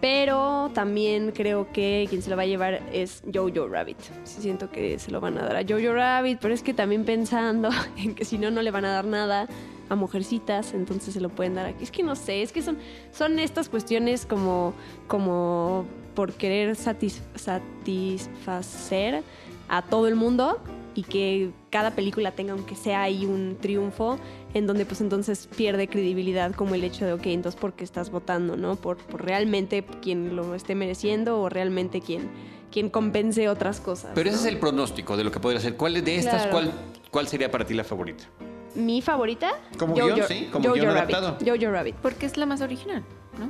Pero 0.00 0.70
también 0.74 1.32
creo 1.32 1.72
que 1.72 2.06
quien 2.08 2.22
se 2.22 2.30
lo 2.30 2.36
va 2.36 2.42
a 2.42 2.46
llevar 2.46 2.80
es 2.92 3.24
Jojo 3.34 3.66
Rabbit. 3.68 3.98
siento 4.24 4.70
que 4.70 5.00
se 5.00 5.10
lo 5.10 5.20
van 5.20 5.36
a 5.38 5.42
dar 5.42 5.56
a 5.56 5.62
Jojo 5.62 5.92
Rabbit, 5.92 6.38
pero 6.40 6.54
es 6.54 6.62
que 6.62 6.72
también 6.72 7.04
pensando 7.04 7.68
en 7.96 8.14
que 8.14 8.24
si 8.24 8.38
no, 8.38 8.52
no 8.52 8.62
le 8.62 8.70
van 8.70 8.84
a 8.84 8.92
dar 8.92 9.06
nada 9.06 9.48
a 9.88 9.96
mujercitas, 9.96 10.72
entonces 10.74 11.14
se 11.14 11.20
lo 11.20 11.30
pueden 11.30 11.56
dar 11.56 11.66
aquí. 11.66 11.82
Es 11.82 11.90
que 11.90 12.04
no 12.04 12.14
sé, 12.14 12.42
es 12.42 12.52
que 12.52 12.62
son, 12.62 12.78
son 13.10 13.40
estas 13.40 13.68
cuestiones 13.68 14.24
como, 14.24 14.72
como 15.08 15.84
por 16.14 16.32
querer 16.34 16.76
satisfacer 16.76 19.24
a 19.68 19.82
todo 19.82 20.06
el 20.06 20.14
mundo 20.14 20.60
y 20.94 21.02
que 21.02 21.50
cada 21.70 21.92
película 21.92 22.32
tenga 22.32 22.52
aunque 22.52 22.74
sea 22.74 23.02
ahí 23.02 23.24
un 23.24 23.56
triunfo 23.60 24.18
en 24.54 24.66
donde 24.66 24.84
pues 24.86 25.00
entonces 25.00 25.48
pierde 25.56 25.88
credibilidad 25.88 26.54
como 26.54 26.74
el 26.74 26.84
hecho 26.84 27.04
de, 27.04 27.12
ok, 27.12 27.26
entonces 27.26 27.60
¿por 27.60 27.74
qué 27.74 27.84
estás 27.84 28.10
votando, 28.10 28.56
no? 28.56 28.76
Por, 28.76 28.96
por 28.96 29.24
realmente 29.24 29.84
quien 30.02 30.34
lo 30.36 30.54
esté 30.54 30.74
mereciendo 30.74 31.40
o 31.40 31.48
realmente 31.48 32.00
quien, 32.00 32.28
quien 32.72 32.88
compense 32.90 33.48
otras 33.48 33.80
cosas. 33.80 34.12
Pero 34.14 34.30
ese 34.30 34.38
es 34.38 34.46
el 34.46 34.58
pronóstico 34.58 35.16
de 35.16 35.24
lo 35.24 35.30
que 35.30 35.38
podría 35.40 35.60
ser. 35.60 35.76
¿Cuál 35.76 36.02
de 36.02 36.16
estas, 36.16 36.46
cuál 36.46 36.72
¿cuál 37.10 37.28
sería 37.28 37.50
para 37.50 37.64
ti 37.66 37.74
la 37.74 37.84
favorita? 37.84 38.24
Mi 38.74 39.02
favorita. 39.02 39.50
Como 39.78 39.94
Jojo- 39.96 40.14
guion, 40.14 40.28
sí, 40.28 40.48
como 40.52 40.64
Jojo 40.68 40.74
guion 40.80 40.94
Rabbit. 40.94 41.14
adaptado. 41.16 41.38
Jojo 41.56 41.70
Rabbit. 41.72 41.94
Porque 41.96 42.26
es 42.26 42.36
la 42.36 42.46
más 42.46 42.60
original, 42.60 43.02
¿no? 43.38 43.48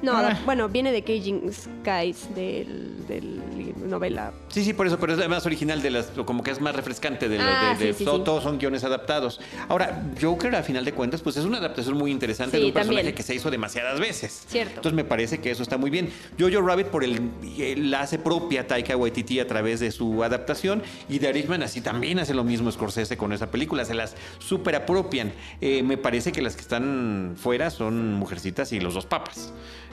No, 0.00 0.12
Ah. 0.16 0.38
bueno, 0.44 0.68
viene 0.68 0.92
de 0.92 1.02
Caging 1.02 1.52
Skies, 1.52 2.34
del, 2.34 3.04
del 3.08 3.40
novela. 3.86 4.32
Sí, 4.48 4.64
sí, 4.64 4.72
por 4.72 4.86
eso, 4.86 4.98
pero 4.98 5.14
es 5.14 5.28
más 5.28 5.44
original 5.46 5.80
de 5.82 5.90
las, 5.90 6.06
como 6.24 6.42
que 6.42 6.50
es 6.50 6.60
más 6.60 6.74
refrescante 6.74 7.28
de 7.28 7.38
los 7.38 7.46
Ah, 7.46 7.76
de, 7.78 7.86
de- 7.86 7.92
sí, 7.92 7.98
sí, 8.00 8.04
to- 8.04 8.18
sí. 8.18 8.22
todos 8.24 8.42
son 8.42 8.58
guiones 8.58 8.84
adaptados. 8.84 9.40
Ahora, 9.68 10.02
Joker, 10.20 10.54
a 10.56 10.62
final 10.62 10.84
de 10.84 10.92
cuentas, 10.92 11.22
pues 11.22 11.36
es 11.36 11.44
una 11.44 11.58
adaptación 11.58 11.96
muy 11.96 12.10
interesante 12.10 12.58
de 12.58 12.66
un 12.66 12.72
personaje 12.72 12.98
también. 12.98 13.14
que 13.14 13.22
se 13.22 13.34
hizo 13.34 13.50
demasiadas 13.50 14.00
veces. 14.00 14.44
Cierto. 14.48 14.76
Entonces 14.76 14.92
me 14.94 15.04
parece 15.04 15.38
que 15.40 15.50
eso 15.50 15.62
está 15.62 15.76
muy 15.78 15.90
bien. 15.90 16.10
Jojo 16.38 16.60
Rabbit 16.60 16.86
por 16.88 17.04
el, 17.04 17.20
el- 17.58 17.90
la 17.90 18.00
hace 18.02 18.18
propia 18.18 18.66
Taika 18.66 18.96
Waititi 18.96 19.40
a 19.40 19.46
través 19.46 19.80
de 19.80 19.90
su 19.90 20.22
adaptación 20.24 20.82
y 21.08 21.18
The 21.18 21.30
Irishman 21.30 21.62
así 21.62 21.80
también 21.80 22.18
hace 22.18 22.34
lo 22.34 22.44
mismo 22.44 22.70
Scorsese 22.70 23.16
con 23.16 23.32
esa 23.32 23.50
película, 23.50 23.84
se 23.84 23.94
las 23.94 24.14
super 24.38 24.74
apropian. 24.76 25.32
Eh, 25.60 25.82
me 25.82 25.96
parece 25.96 26.32
que 26.32 26.42
las 26.42 26.54
que 26.56 26.62
están 26.62 27.34
fuera 27.36 27.70
son 27.70 28.14
Mujercitas 28.14 28.72
y 28.72 28.80
Los 28.80 28.94
Dos 28.94 29.06
Papas. 29.06 29.52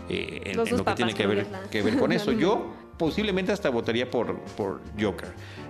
eh, 0.10 0.42
en, 0.46 0.52
en 0.52 0.58
lo 0.78 0.86
que 0.86 0.94
tiene 0.94 1.14
que 1.14 1.26
ver, 1.28 1.48
que 1.72 1.82
ver 1.82 1.98
con 1.98 2.12
eso. 2.12 2.32
Yo 2.46 2.74
posiblemente 2.98 3.52
hasta 3.52 3.70
votaría 3.70 4.10
por, 4.10 4.40
por 4.58 4.82
Joker. 5.00 5.30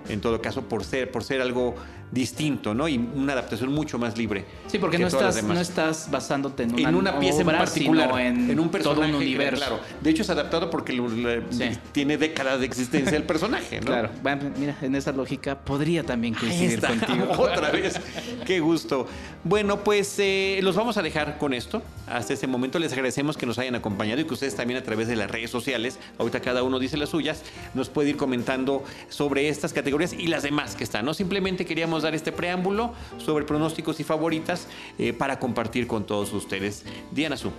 En 0.10 0.22
todo 0.22 0.42
caso, 0.42 0.64
por 0.64 0.84
ser, 0.84 1.12
por 1.12 1.24
ser 1.24 1.42
algo 1.42 1.76
distinto, 2.16 2.74
¿no? 2.74 2.88
Y 2.88 2.98
una 2.98 3.34
adaptación 3.34 3.72
mucho 3.72 4.00
más 4.00 4.18
libre. 4.18 4.46
Sí, 4.68 4.80
porque 4.80 4.98
que 4.98 5.04
no 5.04 5.08
estás, 5.10 5.44
no 5.44 5.60
estás 5.60 6.10
basándote 6.10 6.64
en 6.64 6.74
una, 6.74 6.90
en 6.90 6.96
una 6.96 7.20
pieza 7.20 7.42
en 7.42 7.48
obra, 7.50 7.58
particular, 7.60 8.08
sino 8.08 8.20
en, 8.20 8.60
un 8.60 8.70
personaje, 8.70 9.02
todo 9.02 9.10
un 9.10 9.16
universo. 9.16 9.58
Claro. 9.58 9.80
De 10.02 10.10
hecho, 10.10 10.22
es 10.24 10.30
adaptado 10.30 10.70
porque 10.70 10.94
lo- 10.94 11.10
le- 11.10 11.44
Sí. 11.52 11.78
tiene 11.92 12.18
décadas 12.18 12.60
de 12.62 12.66
existencia 12.66 13.18
el 13.18 13.24
personaje, 13.24 13.80
¿no? 13.82 13.88
Claro, 13.88 14.10
bueno, 14.24 14.50
mira, 14.58 14.78
en 14.82 14.96
esa 14.96 15.12
lógica 15.12 15.60
podría 15.60 16.04
también 16.04 16.34
coincidir 16.34 16.80
contigo. 16.82 17.28
otra 17.38 17.70
vez. 17.70 18.00
Qué 18.46 18.60
gusto. 18.62 19.08
Bueno, 19.44 19.84
pues 19.84 20.16
eh, 20.20 20.60
los 20.64 20.76
vamos 20.76 20.98
a 20.98 21.02
dejar 21.02 21.38
con 21.38 21.54
esto. 21.54 21.82
Hasta 22.08 22.34
este 22.34 22.48
momento 22.48 22.80
les 22.80 22.94
agradecemos 22.94 23.36
que 23.36 23.46
nos 23.46 23.60
hayan 23.60 23.76
acompañado 23.76 24.22
y 24.22 24.24
que 24.24 24.34
ustedes 24.34 24.56
también 24.56 24.80
a 24.80 24.84
través 24.84 25.08
de 25.10 25.18
las 25.18 25.30
redes 25.30 25.50
sociales, 25.52 26.00
ahorita 26.18 26.40
cada 26.40 26.64
uno 26.64 26.80
dice 26.80 26.96
las 26.96 27.10
suyas, 27.10 27.44
nos 27.74 27.90
puede 27.90 28.12
ir 28.12 28.16
comentando 28.18 28.84
sobre 29.10 29.50
estas 29.50 29.74
categorías 29.74 30.14
y 30.14 30.28
las 30.28 30.44
demás 30.44 30.76
que 30.76 30.86
están. 30.86 31.04
¿no? 31.06 31.14
Simplemente 31.14 31.66
queríamos 31.66 32.05
este 32.14 32.32
preámbulo 32.32 32.94
sobre 33.18 33.46
pronósticos 33.46 34.00
y 34.00 34.04
favoritas 34.04 34.68
eh, 34.98 35.14
para 35.14 35.40
compartir 35.40 35.88
con 35.88 36.06
todos 36.06 36.34
ustedes. 36.34 36.86
Diana 37.12 37.38
Su. 37.38 37.52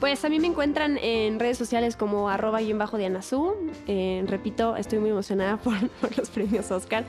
Pues 0.00 0.24
a 0.24 0.28
mí 0.28 0.40
me 0.40 0.48
encuentran 0.48 0.98
en 0.98 1.38
redes 1.38 1.56
sociales 1.58 1.94
como 1.94 2.28
arroba 2.28 2.60
guion 2.60 2.78
bajo 2.78 2.98
Dianazú. 2.98 3.54
Eh, 3.86 4.24
repito, 4.26 4.74
estoy 4.74 4.98
muy 4.98 5.10
emocionada 5.10 5.56
por, 5.62 5.88
por 5.88 6.16
los 6.16 6.30
premios 6.30 6.70
Oscar. 6.70 7.04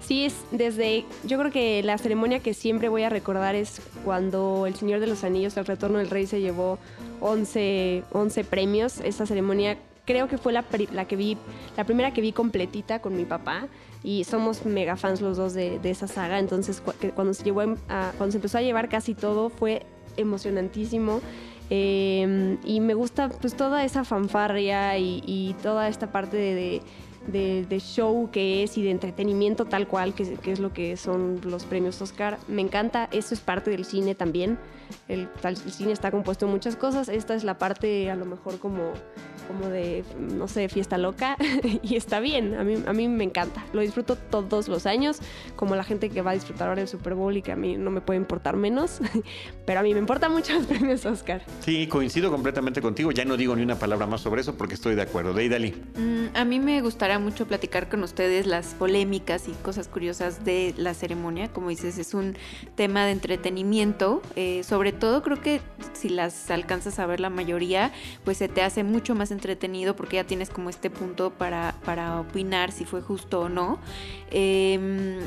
Sí, 0.00 0.24
es 0.24 0.34
desde, 0.50 1.04
yo 1.24 1.38
creo 1.38 1.50
que 1.50 1.82
la 1.82 1.98
ceremonia 1.98 2.40
que 2.40 2.54
siempre 2.54 2.88
voy 2.88 3.02
a 3.02 3.10
recordar 3.10 3.54
es 3.54 3.82
cuando 4.04 4.66
El 4.66 4.74
Señor 4.74 5.00
de 5.00 5.06
los 5.06 5.24
Anillos, 5.24 5.56
El 5.58 5.66
Retorno 5.66 5.98
del 5.98 6.08
Rey, 6.08 6.26
se 6.26 6.40
llevó 6.40 6.78
11, 7.20 8.04
11 8.10 8.44
premios. 8.44 9.00
Esa 9.00 9.26
ceremonia 9.26 9.76
creo 10.04 10.28
que 10.28 10.38
fue 10.38 10.52
la, 10.52 10.64
la 10.92 11.04
que 11.06 11.16
vi, 11.16 11.36
la 11.76 11.84
primera 11.84 12.12
que 12.12 12.20
vi 12.20 12.32
completita 12.32 13.00
con 13.00 13.16
mi 13.16 13.24
papá. 13.24 13.68
Y 14.02 14.24
somos 14.24 14.64
mega 14.64 14.96
fans 14.96 15.20
los 15.20 15.36
dos 15.36 15.52
de, 15.52 15.78
esa 15.84 16.08
saga. 16.08 16.38
Entonces, 16.38 16.82
cuando 17.14 17.34
se, 17.34 17.44
llevó 17.44 17.60
a- 17.88 18.12
cuando 18.16 18.30
se 18.32 18.38
empezó 18.38 18.58
a 18.58 18.62
llevar 18.62 18.88
casi 18.88 19.14
todo, 19.14 19.50
fue 19.50 19.84
emocionantísimo. 20.16 21.20
Eh, 21.68 22.56
y 22.64 22.80
me 22.80 22.94
gusta 22.94 23.28
pues 23.28 23.54
toda 23.54 23.84
esa 23.84 24.04
fanfarria 24.04 24.98
y, 24.98 25.54
toda 25.62 25.88
esta 25.88 26.10
parte 26.10 26.36
de- 26.36 26.82
de- 27.26 27.64
de 27.68 27.80
show 27.80 28.30
que 28.30 28.62
es 28.62 28.76
y 28.78 28.82
de 28.82 28.90
entretenimiento 28.90 29.64
tal 29.64 29.86
cual, 29.88 30.14
que, 30.14 30.34
que 30.34 30.52
es 30.52 30.60
lo 30.60 30.72
que 30.72 30.96
son 30.96 31.40
los 31.44 31.64
premios 31.64 32.00
Oscar. 32.02 32.38
Me 32.48 32.62
encanta, 32.62 33.08
eso 33.12 33.34
es 33.34 33.40
parte 33.40 33.70
del 33.70 33.84
cine 33.84 34.14
también. 34.14 34.58
El, 35.06 35.28
cine 35.68 35.92
está 35.92 36.10
compuesto 36.10 36.46
de 36.46 36.52
muchas 36.52 36.74
cosas. 36.76 37.08
Esta 37.08 37.34
es 37.34 37.44
la 37.44 37.58
parte 37.58 38.10
a 38.10 38.16
lo 38.16 38.24
mejor 38.24 38.58
como, 38.58 38.92
como 39.46 39.68
de, 39.68 40.02
no 40.18 40.48
sé, 40.48 40.68
fiesta 40.68 40.98
loca. 40.98 41.36
y 41.82 41.94
está 41.94 42.18
bien, 42.18 42.54
a 42.54 42.64
mí, 42.64 42.82
a 42.84 42.92
mí 42.92 43.06
me 43.06 43.22
encanta. 43.24 43.64
Lo 43.72 43.82
disfruto 43.82 44.16
todos 44.16 44.66
los 44.68 44.86
años, 44.86 45.18
como 45.54 45.76
la 45.76 45.84
gente 45.84 46.10
que 46.10 46.22
va 46.22 46.32
a 46.32 46.34
disfrutar 46.34 46.68
ahora 46.68 46.80
el 46.82 46.88
Super 46.88 47.14
Bowl 47.14 47.36
y 47.36 47.42
que 47.42 47.52
a 47.52 47.56
mí 47.56 47.76
no 47.76 47.90
me 47.92 48.00
puede 48.00 48.18
importar 48.18 48.56
menos. 48.56 49.00
Pero 49.64 49.78
a 49.80 49.82
mí 49.84 49.92
me 49.92 50.00
importan 50.00 50.32
mucho 50.32 50.54
los 50.54 50.66
premios 50.66 51.06
Oscar. 51.06 51.42
Sí, 51.60 51.86
coincido 51.86 52.30
completamente 52.30 52.80
contigo. 52.82 53.12
Ya 53.12 53.24
no 53.24 53.36
digo 53.36 53.54
ni 53.54 53.62
una 53.62 53.78
palabra 53.78 54.06
más 54.06 54.20
sobre 54.22 54.40
eso 54.40 54.56
porque 54.56 54.74
estoy 54.74 54.96
de 54.96 55.02
acuerdo. 55.02 55.32
Deidali. 55.34 55.72
Mm, 55.96 56.36
a 56.36 56.44
mí 56.44 56.58
me 56.58 56.80
gustaría 56.82 57.09
mucho 57.18 57.46
platicar 57.46 57.88
con 57.88 58.02
ustedes 58.02 58.46
las 58.46 58.74
polémicas 58.74 59.48
y 59.48 59.52
cosas 59.52 59.88
curiosas 59.88 60.44
de 60.44 60.74
la 60.76 60.94
ceremonia. 60.94 61.52
Como 61.52 61.68
dices, 61.68 61.98
es 61.98 62.14
un 62.14 62.36
tema 62.74 63.04
de 63.04 63.12
entretenimiento. 63.12 64.22
eh, 64.36 64.62
sobre 64.64 64.92
todo 64.92 65.22
creo 65.22 65.40
que 65.40 65.60
si 65.92 66.08
las 66.08 66.50
alcanzas 66.50 66.98
a 66.98 67.06
ver 67.06 67.20
la 67.20 67.30
mayoría, 67.30 67.92
pues 68.24 68.38
se 68.38 68.48
te 68.48 68.62
hace 68.62 68.84
mucho 68.84 69.14
más 69.14 69.30
entretenido 69.30 69.96
porque 69.96 70.16
ya 70.16 70.24
tienes 70.24 70.50
como 70.50 70.70
este 70.70 70.90
punto 70.90 71.30
para, 71.30 71.74
para 71.84 72.20
opinar 72.20 72.72
si 72.72 72.84
fue 72.84 73.00
justo 73.00 73.40
o 73.40 73.48
no. 73.48 73.78
Em, 74.30 75.18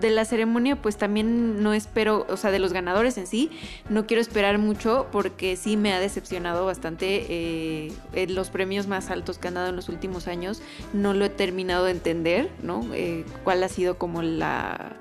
de 0.00 0.10
la 0.10 0.24
ceremonia 0.24 0.76
pues 0.76 0.96
también 0.98 1.62
no 1.62 1.72
espero, 1.72 2.26
o 2.28 2.36
sea, 2.36 2.50
de 2.50 2.58
los 2.58 2.72
ganadores 2.72 3.16
en 3.16 3.26
sí, 3.26 3.50
no 3.88 4.06
quiero 4.06 4.20
esperar 4.20 4.58
mucho 4.58 5.06
porque 5.10 5.56
sí 5.56 5.76
me 5.76 5.92
ha 5.92 5.98
decepcionado 6.00 6.66
bastante 6.66 7.26
eh, 7.28 7.92
en 8.12 8.34
los 8.34 8.50
premios 8.50 8.86
más 8.86 9.10
altos 9.10 9.38
que 9.38 9.48
han 9.48 9.54
dado 9.54 9.70
en 9.70 9.76
los 9.76 9.88
últimos 9.88 10.28
años. 10.28 10.62
No 10.92 11.14
lo 11.14 11.24
he 11.24 11.30
terminado 11.30 11.86
de 11.86 11.92
entender, 11.92 12.50
¿no? 12.62 12.86
Eh, 12.92 13.24
cuál 13.44 13.62
ha 13.62 13.68
sido 13.68 13.96
como 13.96 14.22
la 14.22 14.96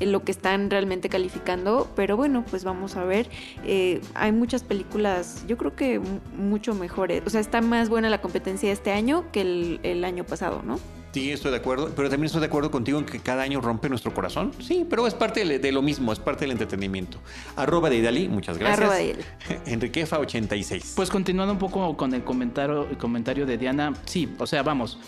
lo 0.00 0.24
que 0.24 0.32
están 0.32 0.68
realmente 0.68 1.08
calificando, 1.08 1.88
pero 1.94 2.16
bueno, 2.16 2.44
pues 2.50 2.64
vamos 2.64 2.96
a 2.96 3.04
ver. 3.04 3.28
Eh, 3.64 4.00
hay 4.14 4.32
muchas 4.32 4.64
películas, 4.64 5.44
yo 5.46 5.56
creo 5.56 5.76
que 5.76 6.00
mu- 6.00 6.18
mucho 6.36 6.74
mejores, 6.74 7.22
o 7.24 7.30
sea, 7.30 7.40
está 7.40 7.60
más 7.60 7.88
buena 7.88 8.10
la 8.10 8.20
competencia 8.20 8.72
este 8.72 8.90
año 8.90 9.24
que 9.32 9.78
el 9.82 10.04
año 10.04 10.24
pasado, 10.24 10.62
¿no? 10.64 10.80
Sí, 11.12 11.30
estoy 11.30 11.50
de 11.50 11.58
acuerdo, 11.58 11.90
pero 11.94 12.08
también 12.08 12.26
estoy 12.26 12.40
de 12.40 12.46
acuerdo 12.46 12.70
contigo 12.70 12.98
en 12.98 13.04
que 13.04 13.20
cada 13.20 13.42
año 13.42 13.60
rompe 13.60 13.88
nuestro 13.90 14.14
corazón. 14.14 14.52
Sí, 14.60 14.86
pero 14.88 15.06
es 15.06 15.12
parte 15.12 15.44
de, 15.58 15.72
lo 15.72 15.82
mismo, 15.82 16.10
es 16.12 16.18
parte 16.18 16.44
del 16.44 16.52
entretenimiento. 16.52 17.18
Arroba 17.54 17.90
de 17.90 17.96
Idali, 17.96 18.28
muchas 18.28 18.56
gracias. 18.56 18.78
Arroba 18.78 18.96
de 18.96 19.04
Idali. 19.04 19.24
Enriquefa86. 19.66 20.94
Pues 20.96 21.10
continuando 21.10 21.52
un 21.52 21.58
poco 21.58 21.96
con 21.98 22.14
el 22.14 22.24
comentario, 22.24 22.88
el 22.88 22.96
comentario 22.96 23.44
de 23.44 23.58
Diana, 23.58 23.92
sí, 24.06 24.34
o 24.38 24.46
sea, 24.46 24.62
vamos. 24.62 24.98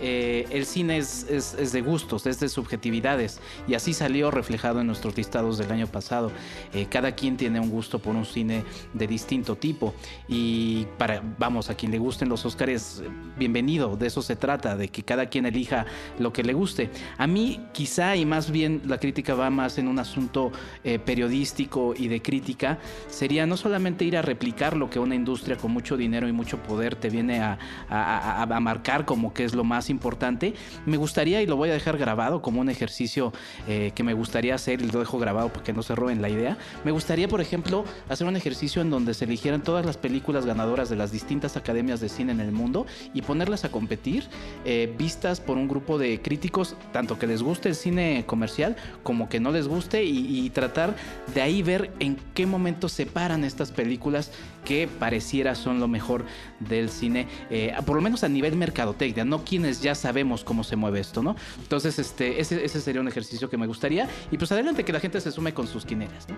Eh, 0.00 0.46
el 0.50 0.66
cine 0.66 0.98
es, 0.98 1.72
de 1.72 1.80
gustos, 1.82 2.26
es 2.26 2.40
de 2.40 2.48
subjetividades 2.48 3.40
y 3.68 3.74
así 3.74 3.92
salió 3.92 4.30
reflejado 4.30 4.80
en 4.80 4.86
nuestros 4.86 5.16
listados 5.16 5.58
del 5.58 5.70
año 5.70 5.86
pasado. 5.86 6.32
Eh, 6.72 6.86
cada 6.90 7.12
quien 7.12 7.36
tiene 7.36 7.60
un 7.60 7.70
gusto 7.70 7.98
por 7.98 8.14
un 8.16 8.24
cine 8.24 8.64
de 8.94 9.06
distinto 9.06 9.56
tipo 9.56 9.94
y 10.28 10.86
para, 10.98 11.22
vamos, 11.38 11.70
a 11.70 11.74
quien 11.74 11.92
le 11.92 11.98
gusten 11.98 12.28
los 12.28 12.44
Óscares, 12.44 13.02
bienvenido, 13.38 13.96
de 13.96 14.06
eso 14.08 14.22
se 14.22 14.36
trata, 14.36 14.76
de 14.76 14.88
que 14.88 15.02
cada 15.02 15.26
quien 15.26 15.46
elija 15.46 15.86
lo 16.18 16.32
que 16.32 16.42
le 16.42 16.52
guste. 16.52 16.90
A 17.18 17.26
mí 17.26 17.60
quizá 17.72 18.16
y 18.16 18.24
más 18.26 18.50
bien 18.50 18.82
la 18.86 18.98
crítica 18.98 19.34
va 19.34 19.50
más 19.50 19.78
en 19.78 19.88
un 19.88 19.98
asunto 19.98 20.52
eh, 20.84 20.98
periodístico 20.98 21.94
y 21.96 22.08
de 22.08 22.20
crítica, 22.22 22.78
sería 23.08 23.46
no 23.46 23.56
solamente 23.56 24.04
ir 24.04 24.16
a 24.16 24.22
replicar 24.22 24.76
lo 24.76 24.90
que 24.90 24.98
una 24.98 25.14
industria 25.14 25.56
con 25.56 25.70
mucho 25.72 25.96
dinero 25.96 26.28
y 26.28 26.32
mucho 26.32 26.58
poder 26.62 26.96
te 26.96 27.08
viene 27.10 27.40
a, 27.40 27.58
a- 27.88 28.42
a- 28.42 28.42
a 28.42 28.60
marcar 28.60 29.04
como 29.04 29.32
que 29.32 29.44
es 29.44 29.54
lo 29.54 29.64
más 29.64 29.88
importante. 29.92 30.54
Me 30.86 30.96
gustaría, 30.96 31.40
y 31.40 31.46
lo 31.46 31.56
voy 31.56 31.70
a 31.70 31.74
dejar 31.74 31.96
grabado 31.98 32.42
como 32.42 32.60
un 32.60 32.68
ejercicio 32.68 33.32
eh, 33.68 33.92
que 33.94 34.02
me 34.02 34.14
gustaría 34.14 34.56
hacer, 34.56 34.82
y 34.82 34.90
lo 34.90 34.98
dejo 34.98 35.20
grabado 35.20 35.52
porque 35.52 35.72
no 35.72 35.84
se 35.84 35.94
roben 35.94 36.20
la 36.20 36.28
idea. 36.28 36.58
Me 36.84 36.90
gustaría, 36.90 37.28
por 37.28 37.40
ejemplo, 37.40 37.84
hacer 38.08 38.26
un 38.26 38.36
ejercicio 38.36 38.82
en 38.82 38.90
donde 38.90 39.14
se 39.14 39.26
eligieran 39.26 39.62
todas 39.62 39.86
las 39.86 39.96
películas 39.96 40.44
ganadoras 40.44 40.88
de 40.88 40.96
las 40.96 41.12
distintas 41.12 41.56
academias 41.56 42.00
de 42.00 42.08
cine 42.08 42.32
en 42.32 42.40
el 42.40 42.50
mundo 42.50 42.86
y 43.14 43.22
ponerlas 43.22 43.64
a 43.64 43.70
competir, 43.70 44.24
eh, 44.64 44.92
vistas 44.98 45.40
por 45.40 45.56
un 45.56 45.68
grupo 45.68 45.98
de 45.98 46.20
críticos, 46.20 46.76
tanto 46.92 47.18
que 47.18 47.26
les 47.26 47.42
guste 47.42 47.68
el 47.68 47.74
cine 47.74 48.24
comercial 48.26 48.76
como 49.02 49.28
que 49.28 49.40
no 49.40 49.52
les 49.52 49.68
guste, 49.68 50.04
y, 50.04 50.50
tratar 50.52 50.94
de 51.34 51.40
ahí 51.40 51.62
ver 51.62 51.92
en 51.98 52.16
qué 52.34 52.46
momento 52.46 52.88
separan 52.88 53.44
estas 53.44 53.70
películas 53.70 54.30
que 54.64 54.86
pareciera 54.86 55.54
son 55.54 55.80
lo 55.80 55.88
mejor 55.88 56.24
del 56.60 56.88
cine, 56.88 57.26
eh, 57.50 57.74
por 57.86 57.96
lo 57.96 58.02
menos 58.02 58.22
a 58.22 58.28
nivel 58.28 58.56
mercadotecnia, 58.56 59.24
no 59.24 59.44
quienes 59.44 59.71
ya 59.80 59.94
sabemos 59.94 60.44
cómo 60.44 60.64
se 60.64 60.76
mueve 60.76 61.00
esto, 61.00 61.22
¿no? 61.22 61.36
Entonces, 61.60 61.98
este, 61.98 62.40
ese, 62.40 62.64
ese 62.64 62.80
sería 62.80 63.00
un 63.00 63.08
ejercicio 63.08 63.48
que 63.48 63.56
me 63.56 63.66
gustaría. 63.66 64.08
Y 64.30 64.38
pues 64.38 64.52
adelante 64.52 64.84
que 64.84 64.92
la 64.92 65.00
gente 65.00 65.20
se 65.20 65.30
sume 65.30 65.54
con 65.54 65.66
sus 65.66 65.84
quineras, 65.84 66.28
¿no? 66.28 66.36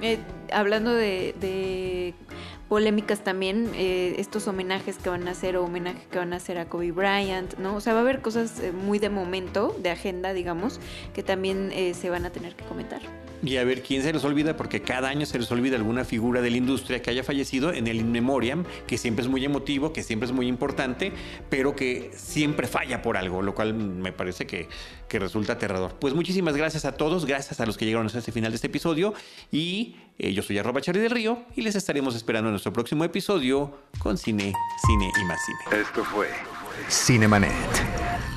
Eh, 0.00 0.18
hablando 0.50 0.94
de, 0.94 1.34
de 1.40 2.14
polémicas 2.68 3.20
también, 3.22 3.70
eh, 3.74 4.16
estos 4.18 4.48
homenajes 4.48 4.96
que 4.96 5.08
van 5.08 5.28
a 5.28 5.32
hacer 5.32 5.56
o 5.56 5.64
homenaje 5.64 6.06
que 6.10 6.18
van 6.18 6.32
a 6.32 6.36
hacer 6.36 6.58
a 6.58 6.68
Kobe 6.68 6.92
Bryant, 6.92 7.56
¿no? 7.58 7.76
O 7.76 7.80
sea, 7.80 7.92
va 7.92 8.00
a 8.00 8.02
haber 8.02 8.22
cosas 8.22 8.60
eh, 8.60 8.72
muy 8.72 8.98
de 8.98 9.08
momento, 9.08 9.76
de 9.78 9.90
agenda, 9.90 10.32
digamos, 10.32 10.80
que 11.14 11.22
también 11.22 11.70
eh, 11.72 11.94
se 11.94 12.10
van 12.10 12.26
a 12.26 12.30
tener 12.30 12.56
que 12.56 12.64
comentar. 12.64 13.02
Y 13.42 13.56
a 13.56 13.64
ver 13.64 13.82
quién 13.82 14.02
se 14.02 14.12
les 14.12 14.24
olvida, 14.24 14.56
porque 14.56 14.82
cada 14.82 15.08
año 15.08 15.26
se 15.26 15.38
les 15.38 15.50
olvida 15.50 15.76
alguna 15.76 16.04
figura 16.04 16.40
de 16.40 16.50
la 16.50 16.56
industria 16.56 17.02
que 17.02 17.10
haya 17.10 17.22
fallecido 17.22 17.72
en 17.72 17.86
el 17.86 17.96
In 17.96 18.12
Memoriam, 18.12 18.64
que 18.86 18.98
siempre 18.98 19.24
es 19.24 19.28
muy 19.28 19.44
emotivo, 19.44 19.92
que 19.92 20.02
siempre 20.02 20.26
es 20.26 20.32
muy 20.32 20.46
importante, 20.46 21.12
pero 21.50 21.76
que 21.76 22.10
siempre 22.14 22.66
falla 22.66 23.02
por 23.02 23.16
algo, 23.16 23.42
lo 23.42 23.54
cual 23.54 23.74
me 23.74 24.12
parece 24.12 24.46
que, 24.46 24.68
que 25.08 25.18
resulta 25.18 25.54
aterrador. 25.54 25.94
Pues 26.00 26.14
muchísimas 26.14 26.56
gracias 26.56 26.84
a 26.84 26.92
todos, 26.92 27.26
gracias 27.26 27.60
a 27.60 27.66
los 27.66 27.76
que 27.76 27.84
llegaron 27.84 28.06
hasta 28.06 28.18
este 28.18 28.32
final 28.32 28.52
de 28.52 28.56
este 28.56 28.68
episodio. 28.68 29.14
Y 29.52 29.96
eh, 30.18 30.32
yo 30.32 30.42
soy 30.42 30.58
arroba 30.58 30.80
Charlie 30.80 31.02
del 31.02 31.10
Río 31.10 31.42
y 31.54 31.62
les 31.62 31.74
estaremos 31.74 32.14
esperando 32.14 32.48
en 32.48 32.52
nuestro 32.52 32.72
próximo 32.72 33.04
episodio 33.04 33.78
con 33.98 34.16
cine, 34.18 34.52
cine 34.86 35.10
y 35.20 35.24
más 35.24 35.38
cine. 35.44 35.82
Esto 35.82 36.04
fue 36.04 36.28
Cinemanet. 36.88 38.35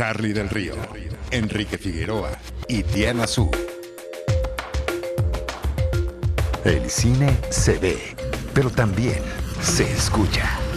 Charlie 0.00 0.32
del 0.32 0.48
Río, 0.48 0.72
Enrique 1.30 1.76
Figueroa 1.76 2.30
y 2.66 2.82
Diana 2.84 3.26
Su. 3.26 3.50
El 6.64 6.88
cine 6.88 7.36
se 7.50 7.76
ve, 7.76 7.98
pero 8.54 8.70
también 8.70 9.18
se 9.60 9.92
escucha. 9.92 10.69